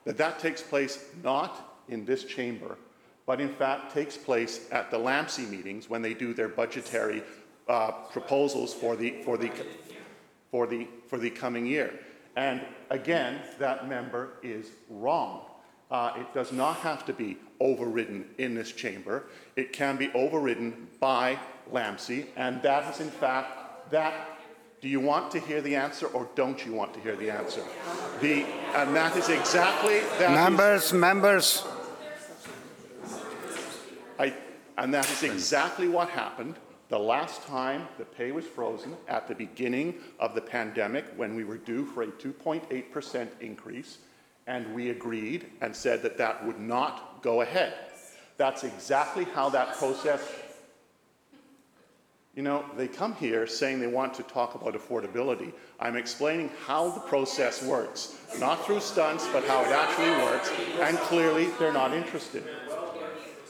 that 0.05 0.17
that 0.17 0.39
takes 0.39 0.61
place 0.61 1.03
not 1.23 1.81
in 1.89 2.05
this 2.05 2.23
chamber, 2.23 2.77
but 3.25 3.41
in 3.41 3.49
fact 3.49 3.93
takes 3.93 4.17
place 4.17 4.67
at 4.71 4.91
the 4.91 4.97
LAMC 4.97 5.49
meetings 5.49 5.89
when 5.89 6.01
they 6.01 6.13
do 6.13 6.33
their 6.33 6.49
budgetary 6.49 7.23
uh, 7.67 7.91
proposals 8.11 8.73
for 8.73 8.95
the, 8.95 9.21
for 9.23 9.37
the, 9.37 9.51
for 10.51 10.67
the, 10.67 10.87
for 11.07 11.17
the 11.17 11.29
coming 11.29 11.65
year. 11.65 11.99
And 12.35 12.61
again, 12.89 13.41
that 13.59 13.87
member 13.87 14.33
is 14.43 14.69
wrong. 14.89 15.45
Uh, 15.89 16.13
it 16.17 16.33
does 16.33 16.51
not 16.51 16.77
have 16.77 17.05
to 17.05 17.13
be 17.13 17.37
overridden 17.59 18.25
in 18.37 18.55
this 18.55 18.71
chamber. 18.71 19.25
It 19.55 19.71
can 19.71 19.97
be 19.97 20.11
overridden 20.13 20.87
by 20.99 21.39
LAMC, 21.71 22.25
and 22.35 22.61
that 22.63 22.93
is 22.93 23.01
in 23.01 23.09
fact 23.09 23.91
that. 23.91 24.31
Do 24.81 24.89
you 24.89 24.99
want 24.99 25.31
to 25.31 25.39
hear 25.39 25.61
the 25.61 25.75
answer 25.75 26.05
or 26.07 26.29
don't 26.35 26.63
you 26.63 26.71
want 26.73 26.93
to 26.93 26.99
hear 26.99 27.15
the 27.15 27.31
answer? 27.31 27.61
The, 28.21 28.43
and 28.75 28.95
that 28.95 29.15
is 29.17 29.29
exactly 29.29 30.01
that. 30.19 30.31
Members, 30.31 30.93
members, 30.93 31.63
I, 34.19 34.33
and 34.77 34.93
that 34.93 35.09
is 35.09 35.23
exactly 35.23 35.87
what 35.87 36.09
happened 36.09 36.55
the 36.89 36.99
last 36.99 37.41
time 37.43 37.87
the 37.97 38.05
pay 38.05 38.31
was 38.31 38.45
frozen 38.45 38.95
at 39.07 39.27
the 39.27 39.33
beginning 39.33 39.95
of 40.19 40.35
the 40.35 40.41
pandemic 40.41 41.05
when 41.15 41.35
we 41.35 41.43
were 41.43 41.57
due 41.57 41.83
for 41.85 42.03
a 42.03 42.07
2.8% 42.07 43.27
increase, 43.41 43.97
and 44.45 44.71
we 44.75 44.91
agreed 44.91 45.47
and 45.61 45.75
said 45.75 46.03
that 46.03 46.17
that 46.17 46.45
would 46.45 46.59
not 46.59 47.23
go 47.23 47.41
ahead. 47.41 47.73
That's 48.37 48.63
exactly 48.63 49.23
how 49.23 49.49
that 49.49 49.75
process. 49.77 50.21
You 52.35 52.43
know, 52.43 52.65
they 52.77 52.87
come 52.87 53.15
here 53.15 53.47
saying 53.47 53.79
they 53.79 53.87
want 53.87 54.13
to 54.15 54.23
talk 54.23 54.53
about 54.53 54.75
affordability. 54.75 55.53
I'm 55.79 55.95
explaining 55.95 56.51
how 56.67 56.89
the 56.89 56.99
process 56.99 57.63
works, 57.63 58.15
not 58.39 58.63
through 58.65 58.81
stunts, 58.81 59.25
but 59.33 59.43
how 59.45 59.61
it 59.63 59.71
actually 59.71 60.11
works, 60.23 60.51
and 60.81 60.97
clearly 60.97 61.45
they're 61.57 61.73
not 61.73 61.93
interested. 61.93 62.43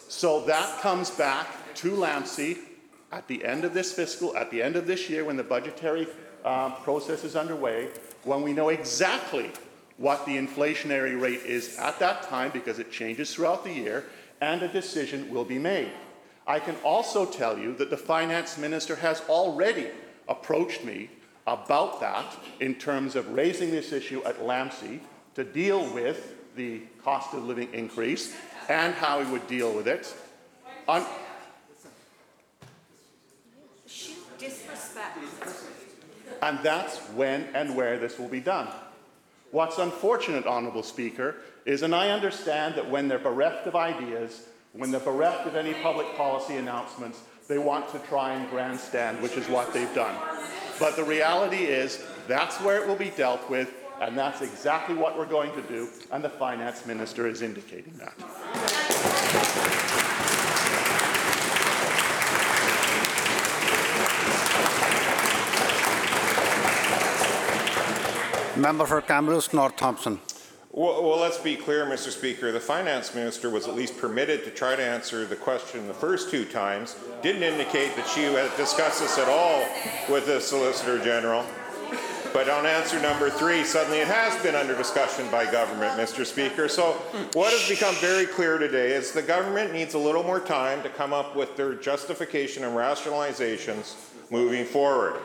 So 0.07 0.41
that 0.45 0.81
comes 0.81 1.09
back 1.11 1.47
to 1.75 1.91
LAMC 1.91 2.57
at 3.11 3.27
the 3.27 3.43
end 3.43 3.65
of 3.65 3.73
this 3.73 3.91
fiscal, 3.91 4.35
at 4.37 4.51
the 4.51 4.61
end 4.61 4.75
of 4.75 4.87
this 4.87 5.09
year, 5.09 5.25
when 5.25 5.37
the 5.37 5.43
budgetary 5.43 6.07
uh, 6.43 6.71
process 6.75 7.23
is 7.23 7.35
underway, 7.35 7.89
when 8.23 8.41
we 8.41 8.53
know 8.53 8.69
exactly 8.69 9.51
what 9.97 10.25
the 10.25 10.37
inflationary 10.37 11.19
rate 11.19 11.41
is 11.45 11.77
at 11.79 11.97
that 11.99 12.23
time, 12.23 12.51
because 12.51 12.79
it 12.79 12.91
changes 12.91 13.33
throughout 13.33 13.63
the 13.63 13.71
year, 13.71 14.05
and 14.41 14.61
a 14.61 14.67
decision 14.67 15.29
will 15.29 15.45
be 15.45 15.57
made. 15.57 15.91
I 16.45 16.59
can 16.59 16.75
also 16.83 17.25
tell 17.25 17.57
you 17.57 17.73
that 17.75 17.89
the 17.89 17.97
finance 17.97 18.57
minister 18.57 18.95
has 18.97 19.21
already 19.29 19.87
approached 20.27 20.83
me 20.83 21.09
about 21.47 21.99
that 22.01 22.25
in 22.59 22.75
terms 22.75 23.15
of 23.15 23.29
raising 23.29 23.71
this 23.71 23.91
issue 23.91 24.21
at 24.23 24.39
LAMC 24.39 24.99
to 25.35 25.43
deal 25.43 25.91
with 25.93 26.33
the 26.55 26.81
cost 27.03 27.33
of 27.33 27.43
living 27.43 27.73
increase 27.73 28.35
and 28.69 28.93
how 28.93 29.23
he 29.23 29.31
would 29.31 29.47
deal 29.47 29.73
with 29.73 29.87
it. 29.87 30.13
On, 30.87 31.05
And 36.41 36.59
that's 36.59 36.97
when 37.15 37.47
and 37.53 37.75
where 37.75 37.97
this 37.97 38.19
will 38.19 38.27
be 38.27 38.39
done. 38.39 38.67
What's 39.51 39.77
unfortunate, 39.77 40.45
Honourable 40.45 40.83
Speaker, 40.83 41.37
is, 41.65 41.81
and 41.81 41.95
I 41.95 42.09
understand 42.09 42.75
that 42.75 42.89
when 42.89 43.07
they're 43.07 43.19
bereft 43.19 43.67
of 43.67 43.75
ideas, 43.75 44.47
when 44.73 44.91
they're 44.91 44.99
bereft 44.99 45.47
of 45.47 45.55
any 45.55 45.73
public 45.75 46.15
policy 46.15 46.57
announcements, 46.57 47.21
they 47.47 47.57
want 47.57 47.89
to 47.91 47.99
try 47.99 48.33
and 48.33 48.49
grandstand, 48.49 49.21
which 49.21 49.37
is 49.37 49.47
what 49.47 49.73
they've 49.73 49.93
done. 49.95 50.15
But 50.79 50.95
the 50.95 51.03
reality 51.03 51.65
is, 51.65 52.03
that's 52.27 52.59
where 52.61 52.81
it 52.81 52.87
will 52.87 52.95
be 52.95 53.11
dealt 53.11 53.49
with, 53.49 53.73
and 54.01 54.17
that's 54.17 54.41
exactly 54.41 54.95
what 54.95 55.17
we're 55.17 55.25
going 55.25 55.53
to 55.53 55.61
do, 55.63 55.89
and 56.11 56.23
the 56.23 56.29
Finance 56.29 56.85
Minister 56.85 57.27
is 57.27 57.41
indicating 57.41 57.93
that. 57.97 58.13
member 68.57 68.85
for 68.85 69.01
Kamloops 69.01 69.53
North 69.53 69.75
Thompson. 69.75 70.19
Well, 70.71 71.03
well, 71.03 71.19
let's 71.19 71.37
be 71.37 71.55
clear, 71.55 71.85
Mr. 71.85 72.09
Speaker. 72.09 72.51
The 72.51 72.59
finance 72.59 73.15
minister 73.15 73.49
was 73.49 73.67
at 73.67 73.75
least 73.75 73.97
permitted 73.97 74.43
to 74.43 74.49
try 74.49 74.75
to 74.75 74.83
answer 74.83 75.25
the 75.25 75.35
question 75.35 75.87
the 75.87 75.93
first 75.93 76.29
two 76.29 76.45
times. 76.45 76.97
Didn't 77.21 77.43
indicate 77.43 77.95
that 77.95 78.07
she 78.07 78.23
had 78.23 78.55
discussed 78.57 78.99
this 78.99 79.17
at 79.17 79.29
all 79.29 79.65
with 80.09 80.25
the 80.25 80.41
Solicitor 80.41 81.01
General. 81.03 81.45
But 82.35 82.49
on 82.49 82.65
answer 82.65 82.99
number 82.99 83.29
three, 83.29 83.63
suddenly 83.63 83.99
it 83.99 84.09
has 84.09 84.35
been 84.43 84.55
under 84.55 84.75
discussion 84.75 85.25
by 85.31 85.49
government, 85.49 85.97
Mr. 85.97 86.25
Speaker. 86.25 86.67
So 86.67 86.91
what 87.31 87.53
has 87.53 87.69
become 87.69 87.95
very 87.95 88.25
clear 88.25 88.57
today 88.57 88.91
is 88.91 89.13
the 89.13 89.21
government 89.21 89.71
needs 89.71 89.93
a 89.93 89.97
little 89.97 90.21
more 90.21 90.41
time 90.41 90.83
to 90.83 90.89
come 90.89 91.13
up 91.13 91.37
with 91.37 91.55
their 91.55 91.75
justification 91.75 92.65
and 92.65 92.75
rationalizations 92.75 93.95
moving 94.31 94.65
forward. 94.65 95.21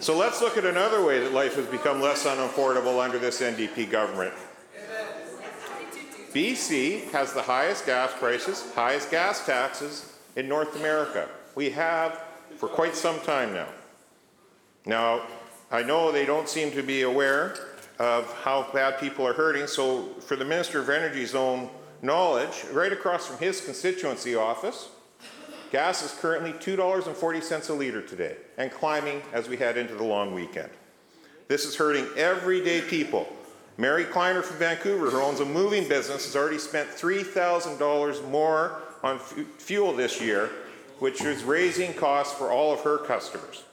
So 0.00 0.18
let's 0.18 0.42
look 0.42 0.58
at 0.58 0.66
another 0.66 1.02
way 1.02 1.18
that 1.18 1.32
life 1.32 1.56
has 1.56 1.64
become 1.64 2.02
less 2.02 2.26
unaffordable 2.26 3.02
under 3.02 3.18
this 3.18 3.40
NDP 3.40 3.90
government. 3.90 4.34
BC 6.34 7.10
has 7.12 7.32
the 7.32 7.40
highest 7.40 7.86
gas 7.86 8.12
prices, 8.18 8.70
highest 8.74 9.10
gas 9.10 9.46
taxes 9.46 10.12
in 10.36 10.46
North 10.46 10.76
America. 10.76 11.26
We 11.54 11.70
have 11.70 12.20
for 12.58 12.68
quite 12.68 12.96
some 12.96 13.18
time 13.20 13.54
now. 13.54 13.68
Now, 14.84 15.22
I 15.74 15.82
know 15.82 16.12
they 16.12 16.24
don't 16.24 16.48
seem 16.48 16.70
to 16.70 16.84
be 16.84 17.02
aware 17.02 17.56
of 17.98 18.32
how 18.44 18.70
bad 18.72 19.00
people 19.00 19.26
are 19.26 19.32
hurting, 19.32 19.66
so 19.66 20.04
for 20.20 20.36
the 20.36 20.44
Minister 20.44 20.78
of 20.78 20.88
Energy's 20.88 21.34
own 21.34 21.68
knowledge, 22.00 22.64
right 22.70 22.92
across 22.92 23.26
from 23.26 23.38
his 23.38 23.60
constituency 23.60 24.36
office, 24.36 24.90
gas 25.72 26.04
is 26.04 26.12
currently 26.20 26.52
$2.40 26.52 27.70
a 27.70 27.72
litre 27.72 28.02
today 28.02 28.36
and 28.56 28.70
climbing 28.70 29.20
as 29.32 29.48
we 29.48 29.56
head 29.56 29.76
into 29.76 29.96
the 29.96 30.04
long 30.04 30.32
weekend. 30.32 30.70
This 31.48 31.64
is 31.64 31.74
hurting 31.74 32.06
everyday 32.16 32.80
people 32.80 33.28
Mary 33.76 34.04
Kleiner 34.04 34.42
from 34.42 34.58
Vancouver, 34.58 35.10
who 35.10 35.20
owns 35.20 35.40
a 35.40 35.44
moving 35.44 35.88
business, 35.88 36.26
has 36.26 36.36
already 36.36 36.58
spent 36.58 36.88
$3,000 36.90 38.30
more 38.30 38.80
on 39.02 39.18
fu- 39.18 39.42
fuel 39.58 39.92
this 39.92 40.20
year, 40.20 40.50
which 41.00 41.20
is 41.22 41.42
raising 41.42 41.92
costs 41.94 42.32
for 42.38 42.52
all 42.52 42.72
of 42.72 42.82
her 42.82 42.98
customers. 42.98 43.64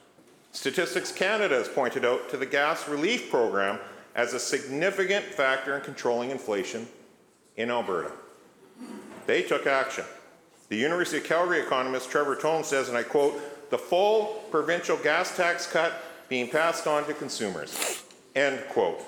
Statistics 0.51 1.12
Canada 1.12 1.55
has 1.55 1.70
pointed 1.70 2.03
out 2.03 2.29
to 2.29 2.38
the 2.38 2.46
gas 2.46 2.88
relief 2.88 3.29
program 3.29 3.79
as 4.15 4.34
a 4.34 4.39
significant 4.39 5.25
factor 5.25 5.75
in 5.75 5.81
controlling 5.81 6.29
inflation 6.29 6.88
in 7.55 7.72
Alberta. 7.72 8.12
They 9.27 9.43
took 9.43 9.65
action. 9.65 10.03
The 10.70 10.75
University 10.75 11.17
of 11.17 11.24
Calgary 11.24 11.62
economist 11.62 12.10
Trevor 12.10 12.36
Tombe 12.36 12.65
says, 12.65 12.89
and 12.89 12.98
I 12.98 13.03
quote, 13.03 13.70
the 13.70 13.77
full 13.77 14.43
provincial 14.51 14.98
gas 14.98 15.36
tax 15.36 15.65
cut 15.65 15.93
being 16.27 16.50
passed 16.50 16.88
on 16.88 17.05
to 17.05 17.13
consumers. 17.13 18.03
End 18.36 18.62
quote. 18.70 19.01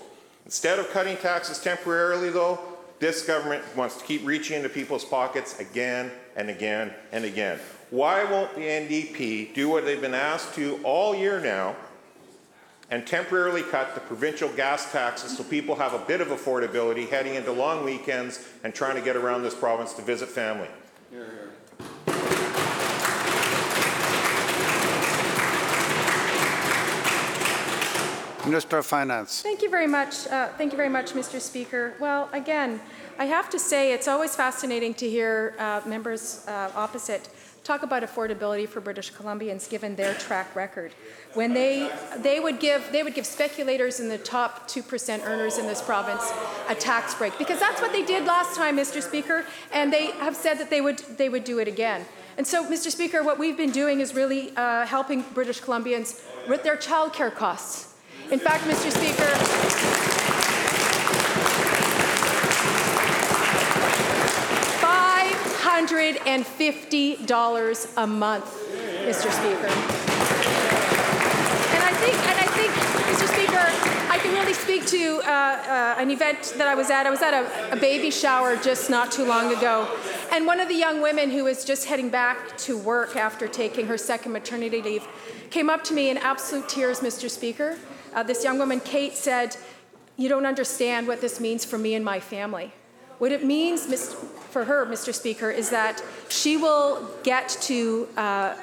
Instead 0.46 0.80
of 0.80 0.90
cutting 0.92 1.18
taxes 1.18 1.60
temporarily, 1.60 2.30
though, 2.30 2.60
this 3.00 3.26
government 3.26 3.64
wants 3.76 3.98
to 3.98 4.06
keep 4.06 4.26
reaching 4.26 4.58
into 4.58 4.70
people's 4.70 5.06
pockets 5.06 5.60
again 5.60 6.12
and 6.36 6.50
again 6.50 6.94
and 7.12 7.26
again. 7.26 7.60
Why 7.94 8.24
won't 8.24 8.56
the 8.56 8.62
NDP 8.62 9.54
do 9.54 9.70
what 9.70 9.86
they've 9.86 10.02
been 10.02 10.16
asked 10.16 10.56
to 10.56 10.80
all 10.84 11.14
year 11.14 11.40
now 11.40 11.76
and 12.90 13.06
temporarily 13.06 13.62
cut 13.62 13.94
the 13.94 14.02
provincial 14.02 14.50
gas 14.50 14.92
taxes 14.92 15.38
so 15.38 15.44
people 15.44 15.76
have 15.76 15.94
a 15.94 16.00
bit 16.00 16.20
of 16.20 16.30
affordability 16.30 17.08
heading 17.08 17.36
into 17.36 17.52
long 17.52 17.86
weekends 17.86 18.48
and 18.64 18.74
trying 18.74 18.96
to 18.96 19.02
get 19.04 19.16
around 19.16 19.44
this 19.44 19.54
province 19.54 19.94
to 19.94 20.02
visit 20.02 20.28
family? 20.28 20.68
Minister 28.48 28.80
of 28.80 28.88
Finance. 28.88 29.44
Thank 29.44 29.62
you 29.62 29.70
very 29.70 29.86
much. 29.86 30.26
Uh, 30.28 30.48
Thank 30.58 30.72
you 30.72 30.78
very 30.78 30.90
much, 30.90 31.12
Mr. 31.12 31.40
Speaker. 31.40 31.94
Well, 32.00 32.28
again, 32.34 32.82
I 33.20 33.26
have 33.26 33.52
to 33.52 33.60
say, 33.60 33.94
it's 33.94 34.08
always 34.08 34.36
fascinating 34.36 34.96
to 34.96 35.08
hear 35.08 35.54
uh, 35.60 35.82
members 35.86 36.44
uh, 36.48 36.72
opposite 36.74 37.30
talk 37.64 37.84
about 37.84 38.04
affordability 38.04 38.68
for 38.68 38.82
British 38.82 39.12
Columbians, 39.14 39.70
given 39.70 39.96
their 39.96 40.14
track 40.16 40.54
record. 40.56 40.94
When 41.34 41.54
they, 41.54 41.90
they 42.18 42.40
would 42.40 42.60
give, 42.60 42.90
they 42.92 43.04
would 43.04 43.14
give 43.14 43.26
speculators 43.26 44.00
in 44.00 44.10
the 44.10 44.18
top 44.18 44.68
2% 44.68 45.26
earners 45.26 45.58
in 45.58 45.66
this 45.66 45.82
province 45.82 46.32
a 46.68 46.76
tax 46.76 47.16
break, 47.16 47.38
because 47.38 47.60
that's 47.60 47.82
what 47.82 47.94
they 47.94 48.04
did 48.04 48.26
last 48.26 48.56
time, 48.56 48.78
Mr. 48.78 49.02
Speaker, 49.02 49.46
and 49.72 49.94
they 49.94 50.08
have 50.12 50.36
said 50.36 50.56
that 50.56 50.70
they 50.70 50.82
would, 50.82 51.00
they 51.18 51.30
would 51.30 51.46
do 51.46 51.60
it 51.60 51.68
again. 51.68 52.06
And 52.38 52.46
so, 52.46 52.66
Mr. 52.70 52.92
Speaker, 52.92 53.24
what 53.24 53.40
we've 53.40 53.58
been 53.58 53.72
doing 53.72 54.00
is 54.02 54.14
really 54.14 54.56
uh, 54.58 54.86
helping 54.86 55.22
British 55.34 55.62
Columbians 55.62 56.22
with 56.50 56.64
their 56.64 56.76
childcare 56.76 57.34
costs. 57.34 57.94
In 58.32 58.40
fact, 58.40 58.64
Mr. 58.64 58.92
Speaker, 58.92 59.93
$550 65.88 67.94
a 67.98 68.08
month, 68.08 68.46
Mr. 69.06 69.30
Speaker. 69.32 69.68
And 71.74 71.84
I 71.84 71.92
think, 72.00 72.16
and 72.16 72.40
I 72.40 72.48
think, 72.56 72.72
Mr. 73.12 73.28
Speaker, 73.28 73.66
I 74.10 74.18
can 74.20 74.34
really 74.34 74.54
speak 74.54 74.86
to 74.88 75.22
uh, 75.26 75.28
uh, 75.28 76.02
an 76.02 76.10
event 76.10 76.54
that 76.58 76.70
I 76.70 76.76
was 76.76 76.90
at. 76.90 77.06
I 77.06 77.10
was 77.10 77.22
at 77.22 77.34
a, 77.34 77.74
a 77.74 77.76
baby 77.76 78.12
shower 78.12 78.56
just 78.56 78.90
not 78.90 79.12
too 79.12 79.26
long 79.26 79.54
ago. 79.54 79.86
And 80.32 80.48
one 80.48 80.62
of 80.62 80.70
the 80.70 80.76
young 80.76 81.02
women 81.02 81.30
who 81.30 81.44
was 81.44 81.66
just 81.66 81.86
heading 81.86 82.08
back 82.10 82.58
to 82.60 82.78
work 82.78 83.18
after 83.18 83.50
taking 83.50 83.88
her 83.88 83.98
second 83.98 84.32
maternity 84.32 84.82
leave 84.82 85.06
came 85.50 85.70
up 85.70 85.84
to 85.86 85.94
me 85.94 86.10
in 86.10 86.18
absolute 86.18 86.70
tears, 86.70 87.02
Mr. 87.02 87.30
Speaker. 87.30 87.78
Uh, 88.14 88.24
this 88.24 88.46
young 88.46 88.58
woman, 88.58 88.80
Kate, 88.80 89.16
said, 89.16 89.58
You 90.16 90.30
don't 90.30 90.46
understand 90.46 91.08
what 91.08 91.20
this 91.20 91.42
means 91.42 91.66
for 91.66 91.78
me 91.78 91.94
and 91.94 92.06
my 92.06 92.22
family. 92.22 92.72
What 93.20 93.32
it 93.32 93.46
means 93.46 93.88
Mis- 93.88 94.16
for 94.54 94.64
her, 94.66 94.86
Mr. 94.86 95.14
Speaker, 95.14 95.50
is 95.50 95.72
that 95.72 96.02
she 96.30 96.56
will 96.56 97.10
get 97.24 97.50
to 97.64 98.08
uh, 98.16 98.56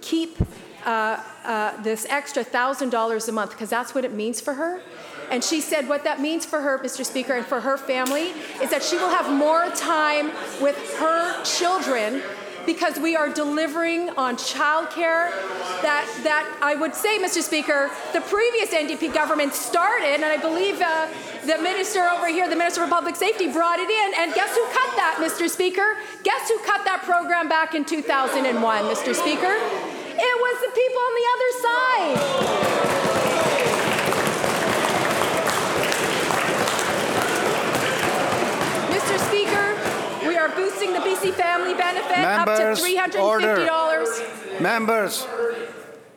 keep 0.00 0.38
uh, 0.84 1.22
uh, 1.44 1.82
this 1.82 2.06
extra 2.08 2.42
$1,000 2.42 3.28
a 3.28 3.32
month 3.32 3.50
because 3.50 3.68
that's 3.68 3.94
what 3.94 4.04
it 4.04 4.14
means 4.14 4.40
for 4.40 4.54
her. 4.54 4.80
And 5.30 5.44
she 5.44 5.60
said 5.60 5.86
what 5.86 6.04
that 6.04 6.20
means 6.20 6.46
for 6.46 6.60
her, 6.60 6.78
Mr. 6.78 7.04
Speaker, 7.04 7.34
and 7.34 7.44
for 7.44 7.60
her 7.60 7.76
family 7.76 8.32
is 8.62 8.70
that 8.70 8.82
she 8.82 8.96
will 8.96 9.10
have 9.10 9.30
more 9.30 9.68
time 9.76 10.32
with 10.62 10.76
her 10.98 11.44
children 11.44 12.22
because 12.64 12.98
we 12.98 13.16
are 13.16 13.28
delivering 13.28 14.10
on 14.10 14.36
childcare 14.36 15.30
that, 15.82 16.06
that 16.22 16.58
I 16.62 16.74
would 16.74 16.94
say, 16.94 17.18
Mr. 17.18 17.40
Speaker, 17.40 17.90
the 18.12 18.20
previous 18.20 18.70
NDP 18.74 19.14
government 19.14 19.54
started, 19.54 20.14
and 20.14 20.24
I 20.24 20.36
believe 20.36 20.80
uh, 20.80 21.08
the 21.46 21.58
minister 21.62 22.00
over 22.08 22.28
here, 22.28 22.48
the 22.48 22.56
Minister 22.56 22.84
for 22.84 22.90
Public 22.90 23.16
Safety, 23.16 23.50
brought 23.50 23.78
it 23.78 23.90
in. 23.90 24.14
And 24.18 24.34
guess 24.34 24.54
who 24.54 24.64
cut 24.66 24.96
that, 24.96 25.18
Mr. 25.20 25.48
Speaker? 25.48 25.96
Guess 26.22 26.48
who 26.48 26.58
cut 26.60 26.84
that 26.84 27.02
program 27.04 27.48
back 27.48 27.74
in 27.74 27.84
2001, 27.84 28.84
Mr. 28.84 29.14
Speaker? 29.14 29.56
It 30.20 30.36
was 30.40 30.60
the 30.60 30.70
people 30.74 31.00
on 31.00 31.14
the 31.14 31.26
other 31.34 31.50
side. 31.62 32.16
Mr. 38.90 39.18
Speaker, 39.28 39.76
we 40.26 40.36
are 40.36 40.48
boosting 40.56 40.92
the 40.92 41.00
BC 41.00 41.32
family 41.34 41.74
benefit 41.74 42.18
up 42.18 42.46
to 42.46 42.74
$350. 42.74 44.60
Members, 44.60 45.26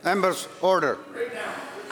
members, 0.04 0.48
order. 0.62 0.98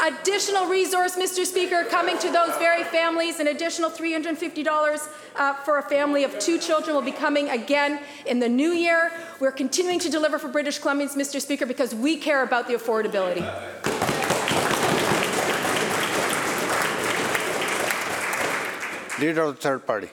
Additional 0.02 0.66
resource, 0.68 1.18
Mr. 1.18 1.46
Speaker, 1.46 1.84
coming 1.84 2.18
to 2.20 2.32
those 2.32 2.56
very 2.56 2.86
families. 2.86 3.42
An 3.42 3.48
additional 3.48 3.90
$350 3.90 5.10
uh, 5.36 5.54
for 5.56 5.78
a 5.78 5.84
family 5.84 6.24
of 6.24 6.40
two 6.40 6.58
children 6.58 6.96
will 6.96 7.02
be 7.02 7.12
coming 7.12 7.50
again 7.50 8.00
in 8.26 8.40
the 8.40 8.48
new 8.48 8.72
year. 8.72 9.12
We're 9.42 9.52
continuing 9.52 10.00
to 10.00 10.10
deliver 10.10 10.40
for 10.40 10.48
British 10.48 10.80
Columbians, 10.80 11.18
Mr. 11.18 11.42
Speaker, 11.42 11.66
because 11.66 11.94
we 11.94 12.16
care 12.16 12.44
about 12.44 12.68
the 12.68 12.76
affordability. 12.76 13.44
Leader 19.20 19.42
of 19.42 19.56
the 19.58 19.62
third 19.62 19.86
party. 19.86 20.08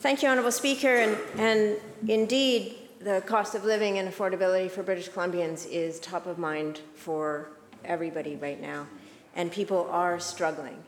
Thank 0.00 0.22
you, 0.22 0.28
Honourable 0.28 0.52
Speaker. 0.52 0.94
And, 0.96 1.16
and 1.38 1.80
indeed, 2.06 2.76
the 3.00 3.22
cost 3.24 3.54
of 3.54 3.64
living 3.64 3.96
and 3.98 4.12
affordability 4.12 4.70
for 4.70 4.82
British 4.82 5.08
Columbians 5.08 5.66
is 5.70 5.98
top 6.00 6.26
of 6.26 6.36
mind 6.36 6.80
for 6.94 7.48
everybody 7.84 8.36
right 8.36 8.60
now. 8.60 8.86
And 9.34 9.50
people 9.50 9.88
are 9.90 10.18
struggling. 10.18 10.82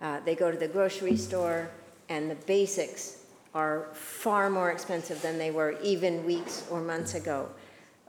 Uh, 0.00 0.20
they 0.24 0.34
go 0.34 0.50
to 0.50 0.56
the 0.56 0.68
grocery 0.68 1.16
store, 1.16 1.70
and 2.08 2.30
the 2.30 2.34
basics 2.34 3.24
are 3.54 3.88
far 3.92 4.50
more 4.50 4.70
expensive 4.70 5.22
than 5.22 5.38
they 5.38 5.50
were 5.50 5.76
even 5.82 6.24
weeks 6.24 6.66
or 6.70 6.80
months 6.80 7.14
ago. 7.14 7.48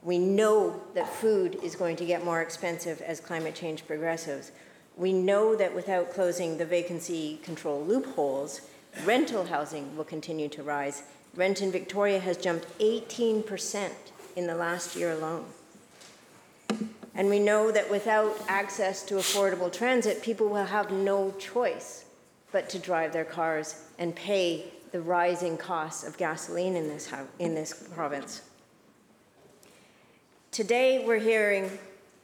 We 0.02 0.18
know 0.18 0.80
that 0.94 1.08
food 1.08 1.58
is 1.62 1.74
going 1.74 1.96
to 1.96 2.04
get 2.04 2.24
more 2.24 2.42
expensive 2.42 3.00
as 3.00 3.20
climate 3.20 3.54
change 3.54 3.86
progresses. 3.86 4.52
We 4.96 5.12
know 5.12 5.56
that 5.56 5.74
without 5.74 6.12
closing 6.12 6.58
the 6.58 6.64
vacancy 6.64 7.38
control 7.42 7.82
loopholes, 7.82 8.62
rental 9.04 9.44
housing 9.44 9.96
will 9.96 10.04
continue 10.04 10.48
to 10.50 10.62
rise. 10.62 11.02
Rent 11.34 11.60
in 11.60 11.70
Victoria 11.70 12.18
has 12.18 12.36
jumped 12.36 12.66
18% 12.78 13.90
in 14.36 14.46
the 14.46 14.54
last 14.54 14.96
year 14.96 15.12
alone. 15.12 15.44
And 17.16 17.30
we 17.30 17.38
know 17.38 17.72
that 17.72 17.90
without 17.90 18.38
access 18.46 19.02
to 19.04 19.14
affordable 19.14 19.72
transit, 19.72 20.22
people 20.22 20.48
will 20.48 20.66
have 20.66 20.92
no 20.92 21.32
choice 21.38 22.04
but 22.52 22.68
to 22.68 22.78
drive 22.78 23.12
their 23.12 23.24
cars 23.24 23.82
and 23.98 24.14
pay 24.14 24.70
the 24.92 25.00
rising 25.00 25.56
costs 25.56 26.06
of 26.06 26.18
gasoline 26.18 26.76
in 26.76 26.88
this, 26.88 27.10
in 27.38 27.54
this 27.54 27.88
province. 27.94 28.42
Today, 30.50 31.04
we're 31.06 31.18
hearing 31.18 31.70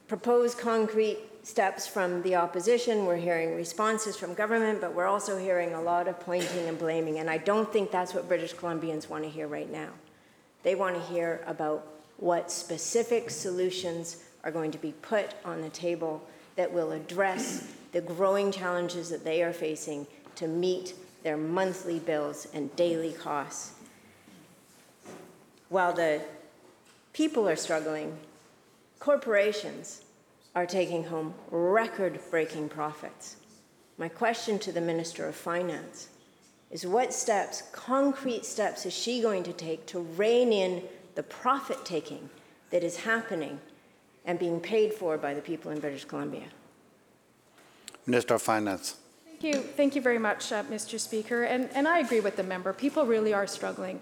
proposed 0.07 0.59
concrete 0.59 1.17
steps 1.41 1.87
from 1.87 2.21
the 2.21 2.35
opposition, 2.35 3.05
we're 3.05 3.17
hearing 3.17 3.55
responses 3.55 4.15
from 4.15 4.33
government, 4.33 4.79
but 4.79 4.93
we're 4.93 5.07
also 5.07 5.37
hearing 5.37 5.73
a 5.73 5.81
lot 5.81 6.07
of 6.07 6.19
pointing 6.19 6.67
and 6.67 6.79
blaming, 6.79 7.19
and 7.19 7.29
I 7.29 7.37
don't 7.37 7.71
think 7.71 7.91
that's 7.91 8.13
what 8.13 8.27
British 8.27 8.53
Columbians 8.53 9.09
want 9.09 9.23
to 9.23 9.29
hear 9.29 9.47
right 9.47 9.69
now. 9.69 9.89
They 10.61 10.75
want 10.75 10.95
to 10.95 11.01
hear 11.01 11.43
about 11.45 11.85
what 12.17 12.49
specific 12.49 13.29
solutions 13.29 14.23
are 14.43 14.51
going 14.51 14.71
to 14.71 14.77
be 14.77 14.93
put 15.01 15.33
on 15.45 15.61
the 15.61 15.69
table 15.69 16.21
that 16.55 16.71
will 16.71 16.91
address 16.91 17.67
the 17.91 18.01
growing 18.01 18.51
challenges 18.51 19.09
that 19.09 19.23
they 19.23 19.41
are 19.43 19.53
facing 19.53 20.05
to 20.35 20.47
meet 20.47 20.93
their 21.23 21.37
monthly 21.37 21.99
bills 21.99 22.47
and 22.53 22.75
daily 22.75 23.13
costs. 23.13 23.73
While 25.69 25.93
the 25.93 26.21
people 27.13 27.47
are 27.47 27.55
struggling, 27.55 28.17
corporations 28.99 30.01
are 30.55 30.65
taking 30.65 31.05
home 31.05 31.33
record 31.49 32.19
breaking 32.29 32.69
profits. 32.69 33.37
My 33.97 34.09
question 34.09 34.59
to 34.59 34.71
the 34.71 34.81
Minister 34.81 35.27
of 35.27 35.35
Finance 35.35 36.09
is 36.71 36.85
what 36.85 37.13
steps, 37.13 37.63
concrete 37.71 38.45
steps, 38.45 38.85
is 38.85 38.93
she 38.93 39.21
going 39.21 39.43
to 39.43 39.53
take 39.53 39.85
to 39.87 39.99
rein 39.99 40.51
in 40.51 40.83
the 41.15 41.23
profit 41.23 41.85
taking 41.85 42.29
that 42.71 42.83
is 42.83 42.97
happening 42.97 43.59
and 44.25 44.39
being 44.39 44.59
paid 44.59 44.93
for 44.93 45.17
by 45.17 45.33
the 45.33 45.41
people 45.41 45.71
in 45.71 45.79
British 45.79 46.05
Columbia? 46.05 46.45
Minister 48.05 48.35
of 48.35 48.41
Finance. 48.41 48.97
Thank 49.25 49.43
you, 49.43 49.61
thank 49.61 49.95
you 49.95 50.01
very 50.01 50.19
much, 50.19 50.51
uh, 50.51 50.63
Mr. 50.63 50.99
Speaker. 50.99 51.43
And, 51.43 51.69
and 51.73 51.87
I 51.87 51.99
agree 51.99 52.19
with 52.19 52.35
the 52.35 52.43
member. 52.43 52.71
People 52.73 53.05
really 53.05 53.33
are 53.33 53.47
struggling. 53.47 53.99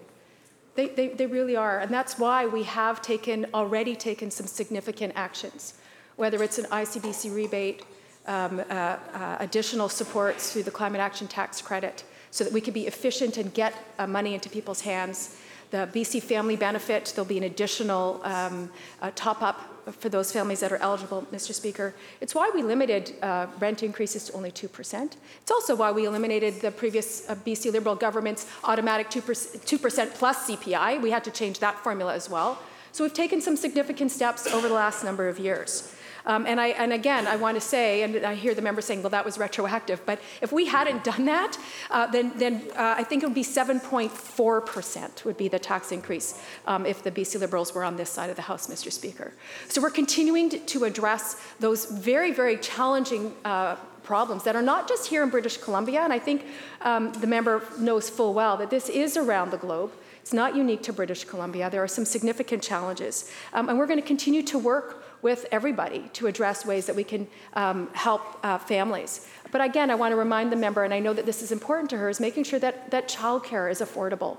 They, 0.76 0.88
they, 0.88 1.10
they 1.10 1.26
really 1.26 1.56
are. 1.56 1.80
And 1.80 1.92
that's 1.92 2.18
why 2.18 2.46
we 2.46 2.64
have 2.64 3.02
taken, 3.02 3.48
already 3.54 3.96
taken 3.96 4.32
some 4.32 4.48
significant 4.48 5.14
actions, 5.16 5.76
whether 6.16 6.42
it's 6.44 6.58
an 6.58 6.66
ICBC 6.66 7.36
rebate, 7.36 7.84
um, 8.28 8.60
uh, 8.60 8.74
uh, 8.74 9.38
additional 9.40 9.90
supports 9.90 10.54
through 10.54 10.64
the 10.64 10.72
climate 10.72 11.02
action 11.02 11.28
tax 11.28 11.62
credit, 11.62 12.04
so 12.30 12.44
that 12.44 12.54
we 12.54 12.62
can 12.62 12.74
be 12.74 12.88
efficient 12.88 13.38
and 13.38 13.54
get 13.54 13.74
uh, 14.00 14.08
money 14.08 14.34
into 14.34 14.50
people's 14.50 14.82
hands. 14.82 15.38
The 15.72 15.90
BC 15.94 16.22
family 16.22 16.58
benefit, 16.58 17.14
there'll 17.16 17.28
be 17.28 17.38
an 17.38 17.46
additional 17.46 18.22
um, 18.26 18.70
uh, 19.02 19.12
top 19.16 19.42
up 19.42 19.72
for 20.00 20.10
those 20.10 20.32
families 20.32 20.60
that 20.60 20.72
are 20.72 20.78
eligible, 20.78 21.26
Mr. 21.32 21.54
Speaker. 21.54 21.94
It's 22.20 22.36
why 22.36 22.52
we 22.54 22.62
limited 22.62 23.14
uh, 23.22 23.48
rent 23.60 23.82
increases 23.82 24.26
to 24.26 24.34
only 24.34 24.52
2%. 24.52 25.12
It's 25.42 25.52
also 25.52 25.76
why 25.76 25.92
we 25.92 26.06
eliminated 26.06 26.62
the 26.62 26.72
previous 26.72 27.28
uh, 27.30 27.36
BC 27.36 27.72
Liberal 27.72 27.96
government's 27.96 28.46
automatic 28.66 29.10
2%, 29.10 29.24
2% 29.66 30.14
plus 30.14 30.50
CPI. 30.50 31.02
We 31.02 31.10
had 31.10 31.24
to 31.24 31.32
change 31.32 31.60
that 31.60 31.80
formula 31.80 32.14
as 32.14 32.30
well. 32.30 32.60
So 32.92 33.06
we've 33.06 33.14
taken 33.14 33.40
some 33.42 33.56
significant 33.56 34.12
steps 34.12 34.48
over 34.48 34.68
the 34.68 34.74
last 34.74 35.04
number 35.04 35.30
of 35.30 35.40
years. 35.40 35.96
Um, 36.26 36.46
and, 36.46 36.60
I, 36.60 36.68
and 36.68 36.94
again, 36.94 37.28
I 37.28 37.36
want 37.36 37.56
to 37.56 37.62
say, 37.62 38.04
and 38.04 38.26
I 38.26 38.36
hear 38.36 38.54
the 38.54 38.62
member 38.62 38.82
saying, 38.82 39.02
well, 39.02 39.10
that 39.10 39.26
was 39.26 39.38
retroactive, 39.38 40.06
but 40.06 40.20
if 40.42 40.52
we 40.52 40.66
hadn't 40.66 41.04
done 41.04 41.26
that, 41.26 41.58
uh, 41.90 42.08
then, 42.08 42.32
then 42.38 42.64
uh, 42.76 42.96
I 42.98 43.04
think 43.04 43.24
it 43.24 43.26
would 43.26 43.36
be 43.36 43.44
7.4% 43.44 45.26
would 45.26 45.38
be 45.38 45.48
the 45.48 45.60
tax 45.60 45.92
increase 45.92 46.42
um, 46.68 46.86
if 46.86 47.04
the 47.04 47.12
BC 47.12 47.40
Liberals 47.40 47.74
were 47.74 47.84
on 47.84 47.96
this 47.96 48.10
side 48.10 48.30
of 48.30 48.36
the 48.36 48.44
House, 48.44 48.68
Mr. 48.68 48.92
Speaker. 48.92 49.34
So 49.68 49.82
we're 49.82 49.90
continuing 49.90 50.50
to, 50.50 50.82
address 50.82 51.36
those 51.60 51.86
very, 51.86 52.32
very 52.32 52.58
challenging 52.58 53.36
uh, 53.46 53.76
problems 54.04 54.44
that 54.44 54.56
are 54.56 54.64
not 54.64 54.88
just 54.88 55.08
here 55.08 55.22
in 55.22 55.30
British 55.30 55.58
Columbia, 55.58 56.02
and 56.02 56.12
I 56.12 56.18
think 56.18 56.46
um, 56.82 57.14
the 57.14 57.28
member 57.28 57.64
knows 57.78 58.10
full 58.10 58.34
well 58.34 58.58
that 58.58 58.72
this 58.72 58.90
is 58.90 59.16
around 59.16 59.52
the 59.52 59.58
globe. 59.58 59.92
It's 60.22 60.34
not 60.34 60.56
unique 60.56 60.82
to 60.84 60.94
British 60.94 61.24
Columbia. 61.24 61.70
There 61.70 61.84
are 61.84 61.88
some 61.88 62.06
significant 62.06 62.64
challenges. 62.64 63.32
Um, 63.54 63.70
and 63.70 63.78
we're 63.78 63.88
going 63.88 64.02
to 64.02 64.06
continue 64.06 64.44
to 64.44 64.58
work 64.58 65.04
with 65.22 65.46
everybody 65.52 66.10
to 66.14 66.28
address 66.28 66.66
ways 66.66 66.86
that 66.86 66.96
we 66.96 67.04
can 67.04 67.28
um, 67.54 67.90
help 67.94 68.22
uh, 68.44 68.58
families. 68.58 69.28
But 69.52 69.62
again, 69.62 69.92
I 69.92 69.96
want 69.96 70.12
to 70.12 70.16
remind 70.16 70.52
the 70.52 70.56
member, 70.56 70.84
and 70.84 70.94
I 70.94 71.00
know 71.00 71.14
that 71.14 71.26
this 71.26 71.42
is 71.42 71.52
important 71.52 71.90
to 71.92 71.98
her, 71.98 72.10
is 72.10 72.20
making 72.20 72.46
sure 72.46 72.60
that, 72.60 72.92
that 72.92 73.08
childcare 73.08 73.70
is 73.70 73.82
affordable. 73.82 74.38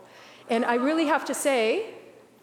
And 0.49 0.65
I 0.65 0.75
really 0.75 1.07
have 1.07 1.25
to 1.27 1.35
say, 1.35 1.95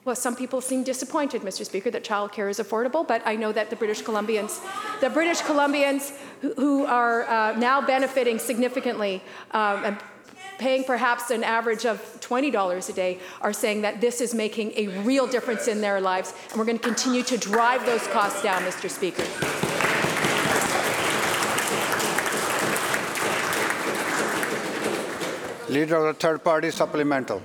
well, 0.05 0.15
some 0.15 0.35
people 0.35 0.61
seem 0.61 0.83
disappointed, 0.83 1.41
Mr. 1.41 1.65
Speaker, 1.65 1.91
that 1.91 2.03
childcare 2.03 2.49
is 2.49 2.59
affordable, 2.59 3.05
but 3.05 3.21
I 3.25 3.35
know 3.35 3.51
that 3.51 3.69
the 3.69 3.75
British 3.75 4.01
Columbians, 4.01 4.61
the 5.01 5.09
British 5.09 5.41
Columbians 5.41 6.15
who, 6.55 6.85
are 6.85 7.25
uh, 7.25 7.57
now 7.57 7.81
benefiting 7.85 8.39
significantly 8.39 9.21
um, 9.51 9.83
and 9.83 9.97
paying 10.57 10.83
perhaps 10.83 11.31
an 11.31 11.43
average 11.43 11.85
of 11.85 11.99
$20 12.21 12.89
a 12.89 12.93
day 12.93 13.19
are 13.41 13.53
saying 13.53 13.81
that 13.81 13.99
this 13.99 14.21
is 14.21 14.33
making 14.33 14.71
a 14.75 14.87
real 15.03 15.27
difference 15.27 15.67
in 15.67 15.81
their 15.81 15.99
lives, 15.99 16.33
and 16.49 16.57
we're 16.57 16.65
going 16.65 16.79
to 16.79 16.83
continue 16.83 17.23
to 17.23 17.37
drive 17.37 17.85
those 17.85 18.05
costs 18.07 18.41
down, 18.41 18.61
Mr. 18.63 18.89
Speaker. 18.89 19.23
Leader 25.69 25.97
of 25.97 26.03
the 26.05 26.13
third 26.13 26.43
party 26.43 26.71
supplemental. 26.71 27.41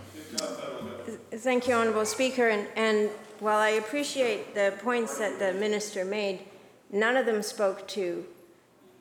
Thank 1.44 1.68
you, 1.68 1.74
Honourable 1.74 2.06
Speaker. 2.06 2.48
And, 2.48 2.66
and 2.74 3.10
while 3.38 3.58
I 3.58 3.68
appreciate 3.72 4.54
the 4.54 4.72
points 4.78 5.18
that 5.18 5.38
the 5.38 5.52
minister 5.52 6.02
made, 6.02 6.40
none 6.90 7.18
of 7.18 7.26
them 7.26 7.42
spoke 7.42 7.86
to 7.88 8.24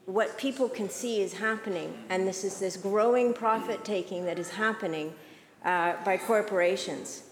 what 0.08 0.38
people 0.38 0.68
can 0.68 0.90
see 0.90 1.22
is 1.22 1.32
happening, 1.36 2.04
and 2.10 2.28
this 2.28 2.44
is 2.44 2.60
this 2.60 2.76
growing 2.76 3.34
profit 3.34 3.86
taking 3.86 4.26
that 4.26 4.38
is 4.38 4.50
happening 4.50 5.14
uh, 5.64 5.94
by 6.04 6.18
corporations. 6.18 7.24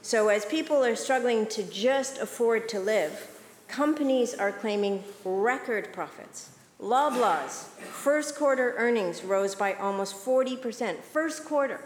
So, 0.00 0.28
as 0.28 0.44
people 0.44 0.84
are 0.84 0.94
struggling 0.94 1.46
to 1.46 1.64
just 1.64 2.18
afford 2.18 2.68
to 2.68 2.78
live, 2.78 3.40
companies 3.66 4.32
are 4.32 4.52
claiming 4.52 5.02
record 5.24 5.92
profits. 5.92 6.50
Loblaws, 6.80 7.64
first 7.80 8.36
quarter 8.36 8.76
earnings 8.76 9.24
rose 9.24 9.56
by 9.56 9.74
almost 9.74 10.14
40%. 10.24 11.00
First 11.00 11.44
quarter, 11.46 11.80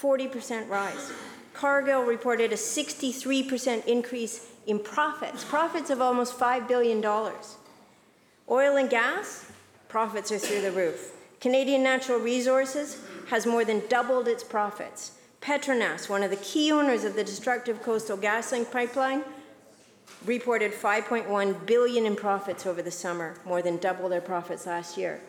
40% 0.00 0.68
rise. 0.68 1.10
Cargill 1.54 2.02
reported 2.02 2.52
a 2.52 2.56
63% 2.56 3.86
increase 3.86 4.46
in 4.66 4.78
profits, 4.78 5.44
profits 5.44 5.90
of 5.90 6.00
almost 6.00 6.38
$5 6.38 6.66
billion. 6.68 7.04
Oil 8.50 8.76
and 8.76 8.90
gas, 8.90 9.50
profits 9.88 10.32
are 10.32 10.38
through 10.38 10.62
the 10.62 10.72
roof. 10.72 11.12
Canadian 11.40 11.82
Natural 11.82 12.18
Resources 12.18 12.98
has 13.28 13.46
more 13.46 13.64
than 13.64 13.82
doubled 13.88 14.28
its 14.28 14.44
profits. 14.44 15.12
Petronas, 15.40 16.08
one 16.08 16.22
of 16.22 16.30
the 16.30 16.36
key 16.36 16.70
owners 16.70 17.04
of 17.04 17.14
the 17.14 17.24
destructive 17.24 17.82
Coastal 17.82 18.16
GasLink 18.16 18.70
pipeline, 18.70 19.24
reported 20.24 20.72
5.1 20.72 21.66
billion 21.66 22.06
in 22.06 22.14
profits 22.14 22.64
over 22.64 22.80
the 22.80 22.90
summer, 22.90 23.34
more 23.44 23.60
than 23.60 23.76
double 23.78 24.08
their 24.08 24.20
profits 24.20 24.66
last 24.66 24.96
year. 24.96 25.20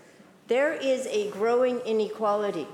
There 0.47 0.73
is 0.73 1.07
a 1.07 1.31
growing 1.31 1.79
inequality, 1.79 2.67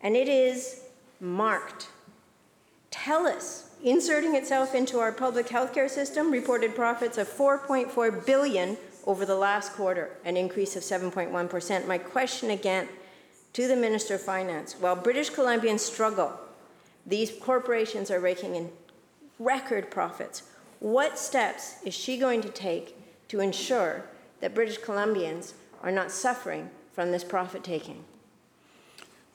and 0.00 0.14
it 0.14 0.28
is 0.28 0.81
marked. 1.22 1.88
TELUS, 2.90 3.68
inserting 3.82 4.34
itself 4.34 4.74
into 4.74 4.98
our 4.98 5.12
public 5.12 5.46
healthcare 5.46 5.88
system, 5.88 6.30
reported 6.30 6.74
profits 6.74 7.16
of 7.16 7.28
4.4 7.28 8.26
billion 8.26 8.76
over 9.06 9.24
the 9.24 9.36
last 9.36 9.72
quarter, 9.72 10.10
an 10.24 10.36
increase 10.36 10.76
of 10.76 10.82
7.1%. 10.82 11.86
My 11.86 11.96
question 11.96 12.50
again 12.50 12.88
to 13.52 13.68
the 13.68 13.76
Minister 13.76 14.16
of 14.16 14.22
Finance 14.22 14.74
while 14.78 14.96
British 14.96 15.30
Columbians 15.30 15.80
struggle, 15.80 16.38
these 17.06 17.32
corporations 17.40 18.10
are 18.10 18.20
raking 18.20 18.56
in 18.56 18.70
record 19.38 19.90
profits. 19.90 20.42
What 20.80 21.18
steps 21.18 21.76
is 21.84 21.94
she 21.94 22.18
going 22.18 22.40
to 22.42 22.48
take 22.48 22.96
to 23.28 23.40
ensure 23.40 24.04
that 24.40 24.54
British 24.54 24.78
Columbians 24.80 25.54
are 25.82 25.92
not 25.92 26.10
suffering 26.10 26.70
from 26.92 27.12
this 27.12 27.24
profit 27.24 27.62
taking? 27.62 28.04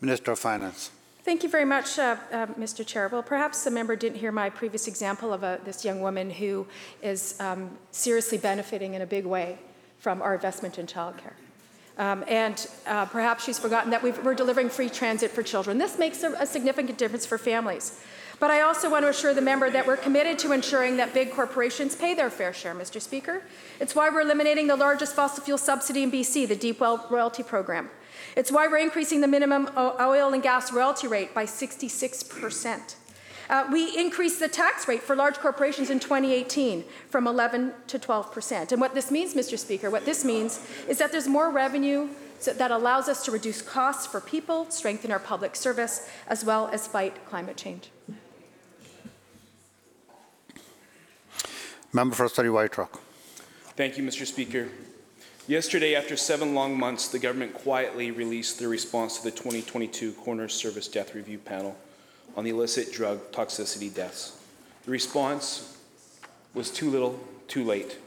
Minister 0.01 0.33
of 0.33 0.39
Finance. 0.39 0.91
Thank 1.27 1.43
you 1.43 1.49
very 1.49 1.65
much, 1.65 1.99
uh, 1.99 2.15
uh, 2.31 2.45
Mr. 2.57 2.87
Chair. 2.87 3.09
Well, 3.09 3.21
perhaps 3.21 3.65
the 3.65 3.69
member 3.69 3.97
didn't 3.97 4.17
hear 4.17 4.31
my 4.31 4.49
previous 4.49 4.87
example 4.87 5.33
of 5.33 5.43
a, 5.43 5.59
this 5.65 5.83
young 5.83 5.99
woman 5.99 6.29
who 6.29 6.65
is 7.03 7.37
um, 7.41 7.77
seriously 7.91 8.37
benefiting 8.37 8.93
in 8.93 9.01
a 9.01 9.05
big 9.05 9.25
way 9.25 9.59
from 9.99 10.21
our 10.21 10.33
investment 10.33 10.79
in 10.79 10.85
childcare. 10.85 11.33
Um, 11.97 12.23
and 12.27 12.67
uh, 12.85 13.05
perhaps 13.05 13.43
she's 13.43 13.57
forgotten 13.57 13.89
that 13.89 14.03
we 14.03 14.11
are 14.11 14.35
delivering 14.35 14.69
free 14.69 14.89
transit 14.89 15.31
for 15.31 15.41
children. 15.41 15.77
This 15.79 15.97
makes 15.97 16.21
a, 16.23 16.31
a 16.33 16.45
significant 16.45 16.97
difference 16.97 17.25
for 17.25 17.37
families. 17.37 17.99
But 18.39 18.51
I 18.51 18.61
also 18.61 18.89
want 18.91 19.03
to 19.03 19.09
assure 19.09 19.33
the 19.33 19.41
member 19.41 19.69
that 19.71 19.87
we're 19.87 19.97
committed 19.97 20.37
to 20.39 20.51
ensuring 20.51 20.97
that 20.97 21.13
big 21.13 21.31
corporations 21.31 21.95
pay 21.95 22.13
their 22.13 22.29
fair 22.29 22.53
share, 22.53 22.75
Mr. 22.75 23.01
Speaker. 23.01 23.41
It's 23.79 23.95
why 23.95 24.09
we're 24.09 24.21
eliminating 24.21 24.67
the 24.67 24.75
largest 24.75 25.15
fossil 25.15 25.43
fuel 25.43 25.57
subsidy 25.57 26.03
in 26.03 26.11
BC, 26.11 26.47
the 26.47 26.55
Deep 26.55 26.79
Well 26.79 27.07
Royalty 27.09 27.41
Program. 27.41 27.89
It's 28.35 28.51
why 28.51 28.67
we're 28.67 28.77
increasing 28.77 29.21
the 29.21 29.27
minimum 29.27 29.69
oil 29.75 30.33
and 30.33 30.43
gas 30.43 30.71
royalty 30.71 31.07
rate 31.07 31.33
by 31.33 31.45
66%. 31.45 32.95
Uh, 33.49 33.67
we 33.71 33.97
increased 33.97 34.39
the 34.39 34.47
tax 34.47 34.87
rate 34.87 35.01
for 35.01 35.15
large 35.15 35.37
corporations 35.37 35.89
in 35.89 35.99
2018 35.99 36.83
from 37.09 37.27
11 37.27 37.73
to 37.87 37.97
12 37.97 38.31
percent. 38.31 38.71
And 38.71 38.81
what 38.81 38.93
this 38.93 39.09
means, 39.11 39.33
Mr. 39.33 39.57
Speaker, 39.57 39.89
what 39.89 40.05
this 40.05 40.25
means 40.25 40.59
is 40.87 40.97
that 40.97 41.11
there's 41.11 41.27
more 41.27 41.49
revenue 41.49 42.09
that 42.45 42.71
allows 42.71 43.07
us 43.07 43.25
to 43.25 43.31
reduce 43.31 43.61
costs 43.61 44.05
for 44.05 44.21
people, 44.21 44.69
strengthen 44.69 45.11
our 45.11 45.19
public 45.19 45.55
service, 45.55 46.09
as 46.27 46.45
well 46.45 46.67
as 46.71 46.87
fight 46.87 47.25
climate 47.25 47.57
change. 47.57 47.89
Member 51.93 52.15
for 52.15 52.29
Surrey 52.29 52.49
White 52.49 52.77
Rock. 52.77 52.99
Thank 53.75 53.97
you, 53.97 54.03
Mr. 54.03 54.25
Speaker. 54.25 54.67
Yesterday, 55.47 55.95
after 55.95 56.17
seven 56.17 56.53
long 56.53 56.77
months, 56.77 57.07
the 57.07 57.19
government 57.19 57.53
quietly 57.53 58.11
released 58.11 58.59
their 58.59 58.67
response 58.67 59.17
to 59.17 59.23
the 59.23 59.31
2022 59.31 60.11
Coroner's 60.13 60.53
Service 60.53 60.89
Death 60.89 61.15
Review 61.15 61.37
Panel 61.37 61.77
on 62.37 62.43
the 62.43 62.51
illicit 62.51 62.93
drug 62.93 63.31
toxicity 63.31 63.93
deaths. 63.93 64.37
The 64.85 64.91
response 64.91 65.75
was 66.53 66.69
too 66.71 66.89
little, 66.89 67.19
too 67.47 67.65
late. 67.65 67.97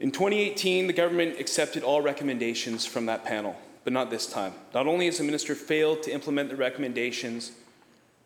In 0.00 0.10
2018, 0.10 0.86
the 0.86 0.92
government 0.92 1.38
accepted 1.38 1.82
all 1.82 2.02
recommendations 2.02 2.84
from 2.84 3.06
that 3.06 3.24
panel, 3.24 3.54
but 3.84 3.92
not 3.92 4.10
this 4.10 4.26
time. 4.26 4.54
Not 4.72 4.86
only 4.86 5.06
has 5.06 5.18
the 5.18 5.24
minister 5.24 5.54
failed 5.54 6.02
to 6.04 6.10
implement 6.10 6.48
the 6.48 6.56
recommendations, 6.56 7.52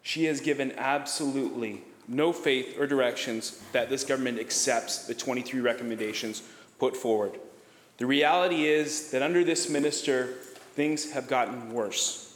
she 0.03 0.24
has 0.24 0.40
given 0.40 0.72
absolutely 0.79 1.83
no 2.07 2.33
faith 2.33 2.79
or 2.79 2.87
directions 2.87 3.61
that 3.72 3.90
this 3.90 4.05
government 4.05 4.38
accepts 4.38 5.07
the 5.07 5.14
23 5.14 5.61
recommendations 5.61 6.42
put 6.79 6.96
forward. 6.96 7.38
The 7.98 8.07
reality 8.07 8.66
is 8.66 9.11
that 9.11 9.20
under 9.20 9.44
this 9.44 9.68
minister, 9.68 10.35
things 10.74 11.11
have 11.11 11.27
gotten 11.27 11.72
worse. 11.74 12.27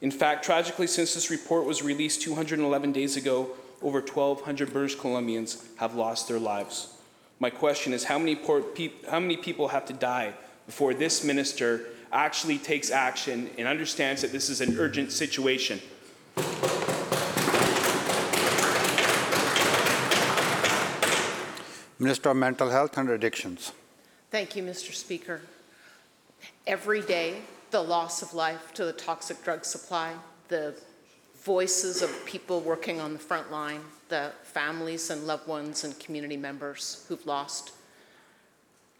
In 0.00 0.10
fact, 0.10 0.44
tragically, 0.44 0.86
since 0.86 1.14
this 1.14 1.30
report 1.30 1.64
was 1.64 1.82
released 1.82 2.22
211 2.22 2.92
days 2.92 3.16
ago, 3.16 3.50
over 3.82 4.00
1,200 4.00 4.72
British 4.72 4.96
Columbians 4.96 5.64
have 5.76 5.94
lost 5.94 6.28
their 6.28 6.38
lives. 6.38 6.94
My 7.38 7.50
question 7.50 7.92
is 7.92 8.04
how 8.04 8.18
many, 8.18 8.38
how 9.10 9.20
many 9.20 9.36
people 9.36 9.68
have 9.68 9.86
to 9.86 9.92
die 9.92 10.34
before 10.66 10.94
this 10.94 11.24
minister 11.24 11.86
actually 12.12 12.58
takes 12.58 12.90
action 12.90 13.50
and 13.58 13.68
understands 13.68 14.22
that 14.22 14.32
this 14.32 14.48
is 14.48 14.60
an 14.60 14.78
urgent 14.78 15.12
situation. 15.12 15.80
Minister 21.98 22.30
of 22.30 22.36
Mental 22.36 22.68
Health 22.68 22.96
and 22.98 23.08
Addictions. 23.08 23.72
Thank 24.30 24.54
you, 24.56 24.62
Mr. 24.62 24.92
Speaker. 24.92 25.40
Every 26.66 27.00
day, 27.00 27.36
the 27.70 27.82
loss 27.82 28.22
of 28.22 28.34
life 28.34 28.72
to 28.74 28.84
the 28.84 28.92
toxic 28.92 29.42
drug 29.42 29.64
supply, 29.64 30.12
the 30.48 30.74
voices 31.42 32.02
of 32.02 32.26
people 32.26 32.60
working 32.60 33.00
on 33.00 33.12
the 33.12 33.18
front 33.18 33.50
line, 33.50 33.80
the 34.08 34.32
families 34.42 35.10
and 35.10 35.26
loved 35.26 35.46
ones 35.46 35.84
and 35.84 35.98
community 35.98 36.36
members 36.36 37.04
who've 37.08 37.24
lost 37.26 37.72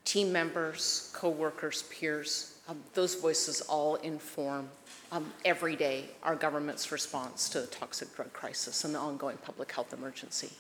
team 0.05 0.33
members, 0.33 1.11
co-workers, 1.13 1.83
peers, 1.91 2.57
um, 2.69 2.81
those 2.95 3.15
voices 3.15 3.61
all 3.63 3.97
inform 3.97 4.69
um, 5.13 5.33
every 5.45 5.77
day 5.77 6.05
our 6.23 6.35
government's 6.35 6.91
response 6.91 7.49
to 7.49 7.61
the 7.61 7.67
toxic 7.67 8.15
drug 8.17 8.33
crisis 8.33 8.85
and 8.85 8.95
the 8.95 8.99
ongoing 8.99 9.37
public 9.39 9.71
health 9.73 9.93
emergency. 9.93 10.51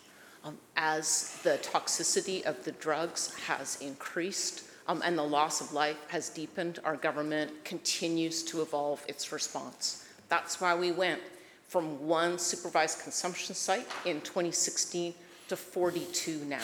Um, 0.45 0.57
as 0.77 1.41
the 1.43 1.59
toxicity 1.63 2.45
of 2.45 2.65
the 2.65 2.73
drugs 2.73 3.35
has 3.47 3.81
increased 3.81 4.63
um, 4.89 5.03
and 5.05 5.19
the 5.19 5.23
loss 5.23 5.61
of 5.61 5.73
life 5.73 5.99
has 6.09 6.29
deepened, 6.29 6.79
our 6.85 6.97
government 6.97 7.65
continues 7.65 8.43
to 8.45 8.63
evolve 8.63 9.05
its 9.09 9.33
response. 9.33 10.07
That's 10.29 10.61
why 10.61 10.75
we 10.75 10.93
went 10.93 11.21
from 11.69 12.07
one 12.07 12.39
supervised 12.39 13.03
consumption 13.03 13.55
site 13.55 13.87
in 14.05 14.21
2016 14.21 15.15
to 15.49 15.57
42 15.57 16.45
now. 16.45 16.63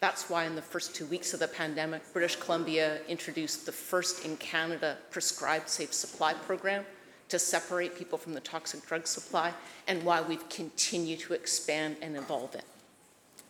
That's 0.00 0.28
why 0.28 0.44
in 0.44 0.54
the 0.54 0.62
first 0.62 0.94
two 0.94 1.06
weeks 1.06 1.32
of 1.32 1.40
the 1.40 1.48
pandemic, 1.48 2.02
British 2.12 2.36
Columbia 2.36 2.98
introduced 3.08 3.64
the 3.64 3.72
first 3.72 4.24
in 4.24 4.36
Canada 4.36 4.98
prescribed 5.10 5.68
safe 5.68 5.94
supply 5.94 6.34
program 6.34 6.84
to 7.28 7.38
separate 7.38 7.96
people 7.96 8.18
from 8.18 8.34
the 8.34 8.40
toxic 8.40 8.84
drug 8.86 9.06
supply, 9.06 9.52
and 9.88 10.02
why 10.02 10.20
we've 10.20 10.46
continued 10.50 11.20
to 11.20 11.32
expand 11.32 11.96
and 12.02 12.16
evolve 12.16 12.54
it. 12.54 12.64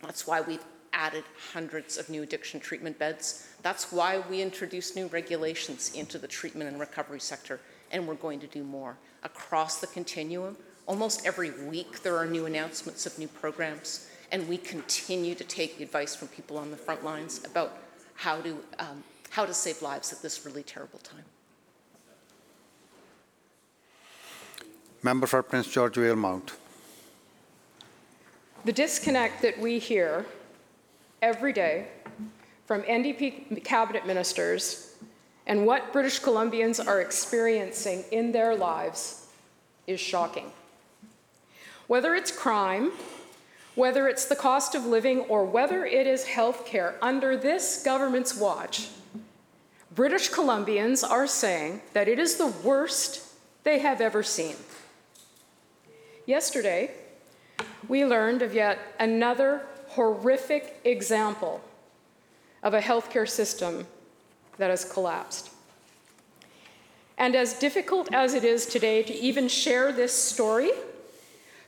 That's 0.01 0.25
why 0.25 0.41
we've 0.41 0.63
added 0.95 1.25
hundreds 1.53 1.97
of 1.97 2.09
new 2.09 2.23
addiction 2.23 2.59
treatment 2.59 2.97
beds. 2.97 3.47
That's 3.61 3.91
why 3.91 4.23
we 4.29 4.41
introduced 4.41 4.95
new 4.95 5.07
regulations 5.07 5.91
into 5.93 6.17
the 6.17 6.27
treatment 6.27 6.69
and 6.69 6.79
recovery 6.79 7.19
sector, 7.19 7.59
and 7.91 8.07
we're 8.07 8.15
going 8.15 8.39
to 8.39 8.47
do 8.47 8.63
more. 8.63 8.97
Across 9.23 9.81
the 9.81 9.87
continuum, 9.87 10.57
almost 10.87 11.25
every 11.25 11.51
week 11.67 12.01
there 12.01 12.17
are 12.17 12.25
new 12.25 12.45
announcements 12.45 13.05
of 13.05 13.19
new 13.19 13.27
programs, 13.27 14.09
and 14.31 14.47
we 14.47 14.57
continue 14.57 15.35
to 15.35 15.43
take 15.43 15.79
advice 15.81 16.15
from 16.15 16.29
people 16.29 16.57
on 16.57 16.71
the 16.71 16.77
front 16.77 17.03
lines 17.03 17.43
about 17.43 17.77
how 18.15 18.39
to, 18.41 18.57
um, 18.79 19.03
how 19.29 19.45
to 19.45 19.53
save 19.53 19.81
lives 19.81 20.13
at 20.13 20.21
this 20.21 20.45
really 20.45 20.63
terrible 20.63 20.99
time. 20.99 21.25
Member 25.03 25.27
for 25.27 25.43
Prince 25.43 25.67
George 25.67 25.95
Valemount. 25.95 26.53
The 28.63 28.73
disconnect 28.73 29.43
that 29.43 29.59
we 29.59 29.77
hear 29.77 30.25
every 31.21 31.53
day 31.53 31.87
from 32.65 32.81
NDP 32.83 33.63
cabinet 33.63 34.05
ministers 34.05 34.95
and 35.47 35.65
what 35.65 35.93
British 35.93 36.21
Columbians 36.21 36.85
are 36.85 37.01
experiencing 37.01 38.03
in 38.11 38.31
their 38.31 38.55
lives 38.55 39.27
is 39.85 39.99
shocking. 39.99 40.51
Whether 41.87 42.15
it's 42.15 42.31
crime, 42.31 42.91
whether 43.75 44.07
it's 44.07 44.25
the 44.25 44.35
cost 44.35 44.73
of 44.73 44.85
living, 44.85 45.19
or 45.21 45.45
whether 45.45 45.85
it 45.85 46.07
is 46.07 46.25
health 46.25 46.65
care, 46.65 46.95
under 47.01 47.37
this 47.37 47.83
government's 47.83 48.35
watch, 48.35 48.87
British 49.93 50.31
Columbians 50.31 51.07
are 51.07 51.27
saying 51.27 51.81
that 51.93 52.07
it 52.07 52.17
is 52.17 52.37
the 52.37 52.47
worst 52.47 53.33
they 53.63 53.79
have 53.79 54.01
ever 54.01 54.23
seen. 54.23 54.55
Yesterday, 56.25 56.91
we 57.87 58.03
learned 58.03 58.41
of 58.41 58.53
yet 58.53 58.79
another 58.99 59.61
horrific 59.95 60.79
example 60.83 61.61
of 62.63 62.73
a 62.73 62.81
healthcare 62.81 63.27
system 63.27 63.87
that 64.57 64.69
has 64.69 64.85
collapsed. 64.85 65.51
And 67.17 67.35
as 67.35 67.53
difficult 67.53 68.13
as 68.13 68.33
it 68.33 68.43
is 68.43 68.65
today 68.65 69.03
to 69.03 69.13
even 69.13 69.47
share 69.47 69.91
this 69.91 70.13
story, 70.13 70.71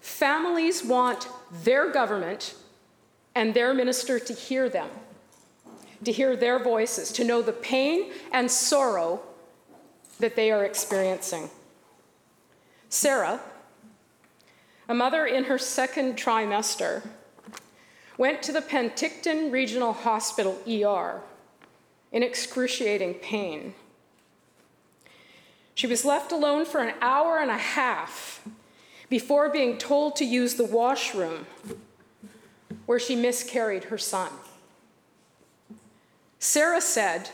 families 0.01 0.83
want 0.83 1.29
their 1.63 1.89
government 1.89 2.55
and 3.33 3.53
their 3.53 3.73
minister 3.73 4.19
to 4.19 4.33
hear 4.33 4.67
them, 4.67 4.89
to 6.03 6.11
hear 6.11 6.35
their 6.35 6.59
voices, 6.59 7.11
to 7.13 7.23
know 7.23 7.41
the 7.41 7.53
pain 7.53 8.11
and 8.31 8.49
sorrow 8.51 9.21
that 10.19 10.35
they 10.35 10.51
are 10.51 10.65
experiencing. 10.65 11.49
Sarah, 12.89 13.39
a 14.89 14.93
mother 14.93 15.25
in 15.25 15.45
her 15.45 15.57
second 15.57 16.17
trimester, 16.17 17.07
went 18.17 18.41
to 18.43 18.51
the 18.51 18.61
Penticton 18.61 19.51
Regional 19.51 19.93
Hospital 19.93 20.57
ER 20.67 21.21
in 22.11 22.23
excruciating 22.23 23.15
pain. 23.15 23.73
She 25.75 25.87
was 25.87 26.03
left 26.03 26.31
alone 26.31 26.65
for 26.65 26.81
an 26.81 26.95
hour 27.01 27.37
and 27.37 27.51
a 27.51 27.57
half 27.57 28.47
before 29.09 29.49
being 29.49 29.77
told 29.77 30.15
to 30.15 30.25
use 30.25 30.55
the 30.55 30.65
washroom 30.65 31.45
where 32.87 32.99
she 32.99 33.15
miscarried 33.15 33.85
her 33.85 33.97
son. 33.97 34.31
Sarah 36.39 36.81
said, 36.81 37.29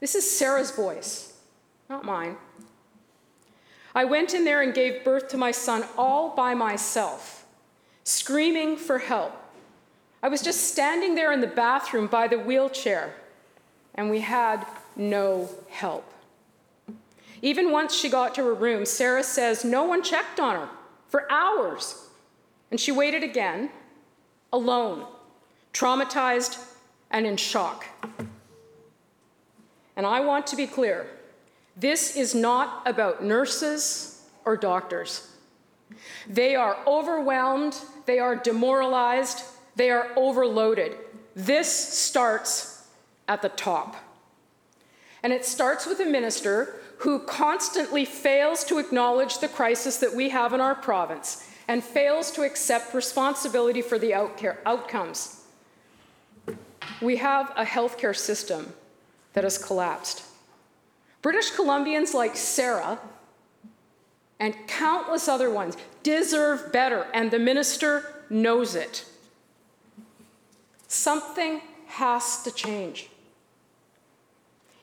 This 0.00 0.14
is 0.14 0.38
Sarah's 0.38 0.70
voice, 0.70 1.34
not 1.88 2.04
mine. 2.04 2.36
I 3.94 4.04
went 4.04 4.34
in 4.34 4.44
there 4.44 4.62
and 4.62 4.72
gave 4.72 5.04
birth 5.04 5.28
to 5.28 5.36
my 5.36 5.50
son 5.50 5.84
all 5.98 6.34
by 6.34 6.54
myself, 6.54 7.44
screaming 8.04 8.76
for 8.76 8.98
help. 8.98 9.39
I 10.22 10.28
was 10.28 10.42
just 10.42 10.68
standing 10.68 11.14
there 11.14 11.32
in 11.32 11.40
the 11.40 11.46
bathroom 11.46 12.06
by 12.06 12.28
the 12.28 12.38
wheelchair, 12.38 13.14
and 13.94 14.10
we 14.10 14.20
had 14.20 14.66
no 14.96 15.48
help. 15.68 16.12
Even 17.42 17.70
once 17.72 17.94
she 17.94 18.10
got 18.10 18.34
to 18.34 18.44
her 18.44 18.54
room, 18.54 18.84
Sarah 18.84 19.22
says 19.22 19.64
no 19.64 19.84
one 19.84 20.02
checked 20.02 20.38
on 20.38 20.56
her 20.56 20.68
for 21.08 21.30
hours. 21.32 22.06
And 22.70 22.78
she 22.78 22.92
waited 22.92 23.24
again, 23.24 23.70
alone, 24.52 25.06
traumatized, 25.72 26.62
and 27.10 27.26
in 27.26 27.36
shock. 27.36 27.86
And 29.96 30.06
I 30.06 30.20
want 30.20 30.46
to 30.48 30.56
be 30.56 30.66
clear 30.66 31.06
this 31.76 32.16
is 32.16 32.34
not 32.34 32.82
about 32.86 33.24
nurses 33.24 34.22
or 34.44 34.56
doctors. 34.56 35.28
They 36.28 36.54
are 36.54 36.76
overwhelmed, 36.86 37.76
they 38.06 38.18
are 38.18 38.36
demoralized, 38.36 39.42
they 39.76 39.90
are 39.90 40.08
overloaded. 40.16 40.96
This 41.34 41.70
starts 41.70 42.86
at 43.28 43.42
the 43.42 43.48
top. 43.48 43.96
And 45.22 45.32
it 45.32 45.44
starts 45.44 45.86
with 45.86 46.00
a 46.00 46.06
minister 46.06 46.76
who 46.98 47.20
constantly 47.20 48.04
fails 48.04 48.64
to 48.64 48.78
acknowledge 48.78 49.38
the 49.38 49.48
crisis 49.48 49.98
that 49.98 50.14
we 50.14 50.30
have 50.30 50.52
in 50.52 50.60
our 50.60 50.74
province 50.74 51.46
and 51.68 51.84
fails 51.84 52.30
to 52.32 52.42
accept 52.42 52.94
responsibility 52.94 53.80
for 53.80 53.98
the 53.98 54.12
outcomes. 54.12 55.44
We 57.00 57.16
have 57.16 57.52
a 57.56 57.64
healthcare 57.64 58.16
system 58.16 58.72
that 59.34 59.44
has 59.44 59.56
collapsed. 59.56 60.24
British 61.22 61.52
Columbians 61.52 62.12
like 62.12 62.36
Sarah 62.36 62.98
and 64.40 64.54
countless 64.66 65.28
other 65.28 65.50
ones 65.50 65.76
deserve 66.02 66.72
better, 66.72 67.06
and 67.12 67.30
the 67.30 67.38
minister 67.38 68.24
knows 68.30 68.74
it. 68.74 69.04
Something 70.90 71.60
has 71.86 72.42
to 72.42 72.50
change. 72.50 73.10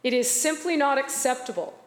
It 0.05 0.13
is 0.13 0.31
simply 0.31 0.77
not 0.77 0.97
acceptable 0.97 1.77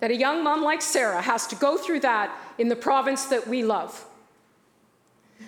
that 0.00 0.10
a 0.10 0.16
young 0.16 0.42
mom 0.42 0.64
like 0.64 0.82
Sarah 0.82 1.22
has 1.22 1.46
to 1.46 1.54
go 1.54 1.78
through 1.78 2.00
that 2.00 2.36
in 2.58 2.68
the 2.68 2.74
province 2.74 3.26
that 3.26 3.46
we 3.46 3.62
love. 3.62 4.04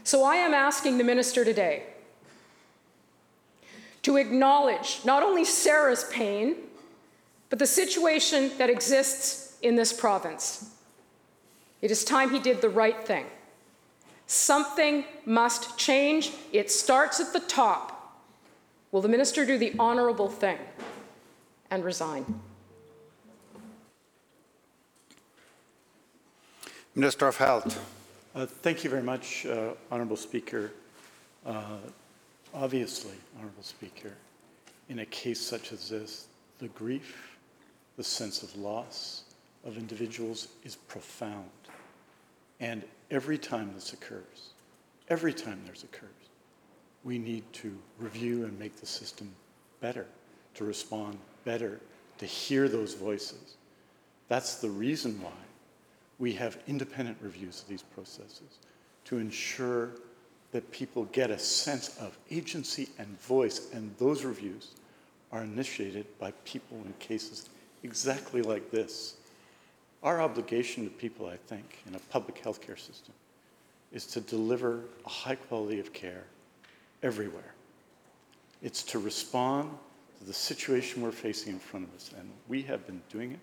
So 0.05 0.23
I 0.23 0.37
am 0.37 0.55
asking 0.55 0.99
the 0.99 1.05
minister 1.05 1.45
today 1.45 1.83
to 4.03 4.19
acknowledge 4.19 5.01
not 5.05 5.25
only 5.25 5.45
Sarah's 5.45 6.05
pain, 6.13 6.55
but 7.51 7.59
the 7.59 7.67
situation 7.67 8.53
that 8.59 8.71
exists 8.71 9.59
in 9.63 9.75
this 9.75 9.93
province. 9.93 10.71
It 11.83 11.91
is 11.91 12.05
time 12.05 12.31
he 12.31 12.39
did 12.39 12.61
the 12.61 12.69
right 12.69 13.05
thing. 13.05 13.27
Something 14.27 15.05
must 15.25 15.79
change. 15.79 16.33
It 16.53 16.71
starts 16.71 17.21
at 17.21 17.33
the 17.33 17.41
top. 17.41 18.23
Will 18.91 19.01
the 19.01 19.09
minister 19.09 19.45
do 19.45 19.59
the 19.59 19.75
honorable 19.79 20.29
thing 20.29 20.59
and 21.71 21.85
resign? 21.85 22.41
Minister 26.95 27.29
of 27.29 27.37
Health. 27.37 27.79
Uh, 28.35 28.47
Thank 28.47 28.83
you 28.83 28.91
very 28.91 29.03
much, 29.03 29.47
uh, 29.47 29.71
Honorable 29.91 30.17
Speaker. 30.17 30.73
Uh, 31.45 31.77
Obviously, 32.55 33.15
Honorable 33.37 33.63
Speaker, 33.63 34.13
in 34.89 35.01
a 35.01 35.07
case 35.07 35.41
such 35.41 35.73
as 35.73 35.91
this, 35.91 36.27
the 36.59 36.69
grief, 36.69 37.37
the 37.99 38.05
sense 38.05 38.43
of 38.43 38.57
loss 38.57 39.25
of 39.67 39.77
individuals 39.77 40.49
is 40.65 40.77
profound. 40.77 41.51
And 42.61 42.85
every 43.11 43.39
time 43.39 43.73
this 43.75 43.93
occurs, 43.93 44.51
every 45.09 45.33
time 45.33 45.61
there's 45.65 45.85
a 45.85 45.89
curse, 45.89 46.11
we 47.05 47.19
need 47.19 47.45
to 47.53 47.77
review 47.99 48.45
and 48.45 48.59
make 48.59 48.77
the 48.77 48.87
system 48.87 49.31
better, 49.81 50.07
to 50.55 50.65
respond 50.65 51.19
better, 51.45 51.81
to 52.19 52.27
hear 52.27 52.69
those 52.69 52.95
voices. 52.95 53.57
That's 54.29 54.57
the 54.57 54.71
reason 54.71 55.21
why 55.23 55.31
we 56.19 56.33
have 56.33 56.59
independent 56.67 57.19
reviews 57.21 57.63
of 57.63 57.69
these 57.69 57.83
processes 57.83 58.59
to 59.05 59.19
ensure 59.19 59.91
that 60.53 60.71
people 60.73 61.05
get 61.13 61.31
a 61.31 61.39
sense 61.39 61.97
of 61.99 62.17
agency 62.31 62.89
and 62.99 63.21
voice, 63.21 63.69
and 63.73 63.95
those 63.99 64.25
reviews 64.25 64.71
are 65.31 65.43
initiated 65.43 66.07
by 66.19 66.33
people 66.45 66.79
in 66.85 66.93
cases 66.99 67.49
exactly 67.83 68.43
like 68.43 68.71
this. 68.71 69.17
Our 70.07 70.23
obligation 70.23 70.85
to 70.85 70.91
people, 70.91 71.27
I 71.27 71.37
think, 71.37 71.83
in 71.87 71.95
a 71.95 71.99
public 71.99 72.43
healthcare 72.43 72.79
system 72.79 73.13
is 73.93 74.07
to 74.07 74.21
deliver 74.21 74.85
a 75.05 75.09
high 75.09 75.35
quality 75.35 75.81
of 75.81 75.93
care 75.93 76.25
everywhere. 77.03 77.55
It's 78.63 78.83
to 78.85 79.01
respond 79.01 79.77
to 80.21 80.25
the 80.25 80.33
situation 80.33 81.03
we're 81.03 81.11
facing 81.11 81.55
in 81.55 81.59
front 81.59 81.89
of 81.89 81.95
us, 81.95 82.13
and 82.19 82.31
we 82.47 82.63
have 82.63 82.87
been 82.87 83.03
doing 83.11 83.33
it 83.33 83.41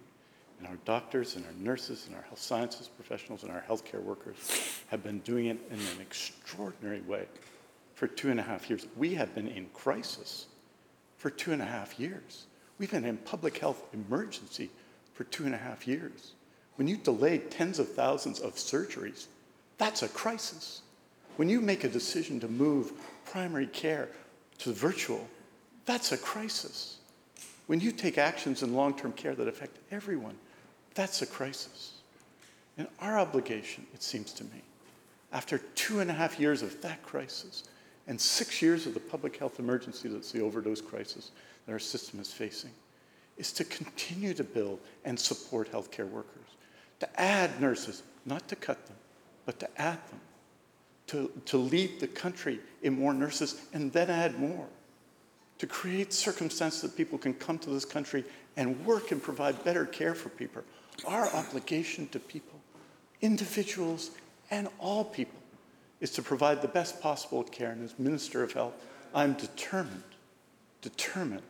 and 0.60 0.72
our 0.72 0.78
doctors 0.86 1.36
and 1.36 1.46
our 1.46 1.52
nurses 1.60 2.06
and 2.08 2.16
our 2.16 2.22
health 2.22 2.40
sciences 2.40 2.88
professionals 2.88 3.44
and 3.44 3.52
our 3.52 3.64
healthcare 3.68 4.02
workers 4.02 4.82
have 4.88 5.04
been 5.04 5.20
doing 5.20 5.48
it 5.48 5.60
in 5.70 5.78
an 5.78 6.02
extraordinary 6.02 7.02
way 7.02 7.26
for 7.96 8.08
two 8.08 8.32
and 8.32 8.40
a 8.40 8.44
half 8.44 8.70
years. 8.70 8.88
We 8.96 9.14
have 9.16 9.36
been 9.36 9.50
in 9.50 9.66
crisis 9.74 10.46
for 11.18 11.30
two 11.30 11.52
and 11.52 11.62
a 11.62 11.66
half 11.66 12.00
years. 12.00 12.46
We've 12.80 12.90
been 12.90 13.04
in 13.04 13.18
public 13.18 13.58
health 13.58 13.84
emergency 13.92 14.70
for 15.14 15.26
two 15.26 15.44
and 15.46 15.54
a 15.54 15.58
half 15.58 15.86
years. 15.86 16.32
When 16.76 16.88
you 16.88 16.98
delay 16.98 17.38
tens 17.38 17.80
of 17.80 17.94
thousands 17.94 18.40
of 18.40 18.56
surgeries, 18.56 19.28
that's 19.78 20.04
a 20.04 20.08
crisis. 20.08 20.82
When 21.36 21.50
you 21.50 21.62
make 21.62 21.84
a 21.84 21.90
decision 21.90 22.40
to 22.40 22.48
move 22.48 22.94
primary 23.26 23.68
care 23.68 24.10
to 24.60 24.72
virtual, 24.72 25.28
that's 25.86 26.12
a 26.12 26.18
crisis. 26.18 26.98
When 27.68 27.80
you 27.80 27.92
take 27.92 28.18
actions 28.18 28.64
in 28.64 28.74
long 28.74 28.96
term 28.96 29.14
care 29.14 29.36
that 29.36 29.48
affect 29.48 29.78
everyone, 29.92 30.36
that's 30.96 31.22
a 31.22 31.26
crisis. 31.26 31.94
And 32.78 32.88
our 33.00 33.20
obligation, 33.20 33.86
it 33.94 34.04
seems 34.04 34.34
to 34.34 34.44
me, 34.46 34.62
after 35.32 35.60
two 35.76 36.00
and 36.00 36.10
a 36.10 36.14
half 36.14 36.40
years 36.40 36.62
of 36.62 36.82
that 36.82 37.04
crisis 37.04 37.64
and 38.08 38.20
six 38.20 38.62
years 38.62 38.86
of 38.86 38.94
the 38.94 39.00
public 39.00 39.38
health 39.38 39.60
emergency 39.60 40.10
that's 40.10 40.32
the 40.32 40.42
overdose 40.42 40.82
crisis 40.82 41.32
that 41.66 41.72
our 41.72 41.80
system 41.80 42.20
is 42.20 42.32
facing, 42.32 42.72
is 43.38 43.52
to 43.54 43.64
continue 43.64 44.34
to 44.34 44.44
build 44.44 44.80
and 45.06 45.20
support 45.20 45.72
healthcare 45.72 46.10
workers, 46.10 46.43
to 47.04 47.20
add 47.20 47.60
nurses, 47.60 48.02
not 48.26 48.48
to 48.48 48.56
cut 48.56 48.86
them, 48.88 48.96
but 49.46 49.60
to 49.60 49.68
add 49.82 50.00
them, 50.08 50.22
to, 51.08 51.30
to 51.46 51.58
lead 51.58 52.00
the 52.00 52.08
country 52.08 52.60
in 52.82 52.98
more 52.98 53.14
nurses 53.14 53.62
and 53.74 53.92
then 53.92 54.10
add 54.10 54.40
more 54.40 54.68
to 55.60 55.68
create 55.68 56.14
circumstances 56.14 56.82
that 56.82 56.96
people 56.96 57.18
can 57.18 57.34
come 57.34 57.58
to 57.60 57.70
this 57.70 57.84
country 57.84 58.24
and 58.56 58.86
work 58.86 59.12
and 59.12 59.22
provide 59.22 59.62
better 59.66 59.86
care 59.86 60.16
for 60.16 60.30
people. 60.30 60.64
Our 61.06 61.28
obligation 61.36 62.08
to 62.10 62.20
people, 62.20 62.58
individuals 63.22 64.12
and 64.50 64.70
all 64.80 65.04
people, 65.04 65.42
is 66.00 66.12
to 66.12 66.22
provide 66.22 66.62
the 66.62 66.70
best 66.70 67.02
possible 67.02 67.44
care. 67.44 67.72
And 67.72 67.84
as 67.84 68.00
Minister 68.00 68.44
of 68.44 68.54
Health, 68.54 68.76
I'm 69.14 69.34
determined, 69.34 70.04
determined. 70.82 71.44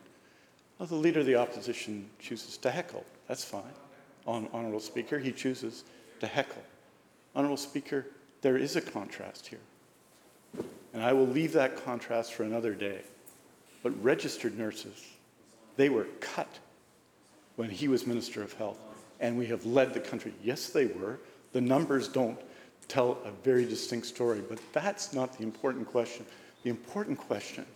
Well, 0.78 0.88
the 0.88 0.96
Leader 0.96 1.20
of 1.20 1.26
the 1.26 1.36
Opposition 1.36 2.10
chooses 2.18 2.56
to 2.58 2.72
heckle. 2.72 3.04
That's 3.28 3.44
fine. 3.44 3.62
On 4.26 4.48
Honourable 4.54 4.80
Speaker, 4.80 5.18
he 5.18 5.32
chooses 5.32 5.84
to 6.20 6.26
heckle. 6.26 6.62
Honourable 7.36 7.56
Speaker, 7.56 8.06
there 8.42 8.56
is 8.56 8.76
a 8.76 8.80
contrast 8.80 9.46
here. 9.46 9.60
And 10.92 11.02
I 11.02 11.12
will 11.12 11.26
leave 11.26 11.52
that 11.52 11.84
contrast 11.84 12.34
for 12.34 12.44
another 12.44 12.74
day. 12.74 13.00
But 13.82 14.02
registered 14.02 14.56
nurses, 14.58 15.04
they 15.76 15.88
were 15.88 16.06
cut 16.20 16.58
when 17.56 17.68
he 17.68 17.88
was 17.88 18.06
Minister 18.06 18.42
of 18.42 18.52
Health, 18.54 18.78
and 19.20 19.36
we 19.36 19.46
have 19.46 19.66
led 19.66 19.92
the 19.92 20.00
country. 20.00 20.32
Yes, 20.42 20.68
they 20.68 20.86
were. 20.86 21.18
The 21.52 21.60
numbers 21.60 22.08
don't 22.08 22.38
tell 22.88 23.18
a 23.24 23.30
very 23.42 23.64
distinct 23.64 24.06
story, 24.06 24.40
but 24.48 24.58
that's 24.72 25.12
not 25.12 25.36
the 25.36 25.42
important 25.42 25.86
question. 25.86 26.24
The 26.62 26.70
important 26.70 27.18
question 27.18 27.66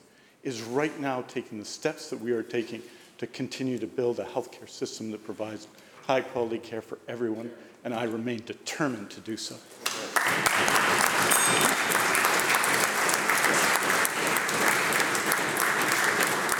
is 0.42 0.62
right 0.62 0.98
now 1.00 1.22
taking 1.22 1.58
the 1.58 1.64
steps 1.64 2.10
that 2.10 2.20
we 2.20 2.32
are 2.32 2.42
taking 2.42 2.82
to 3.18 3.26
continue 3.26 3.78
to 3.78 3.86
build 3.86 4.20
a 4.20 4.24
healthcare 4.24 4.68
system 4.68 5.10
that 5.10 5.24
provides 5.24 5.66
high 6.08 6.22
quality 6.22 6.56
care 6.56 6.80
for 6.80 6.98
everyone, 7.06 7.50
and 7.84 7.92
I 7.92 8.04
remain 8.04 8.42
determined 8.46 9.10
to 9.10 9.20
do 9.20 9.36
so. 9.36 9.56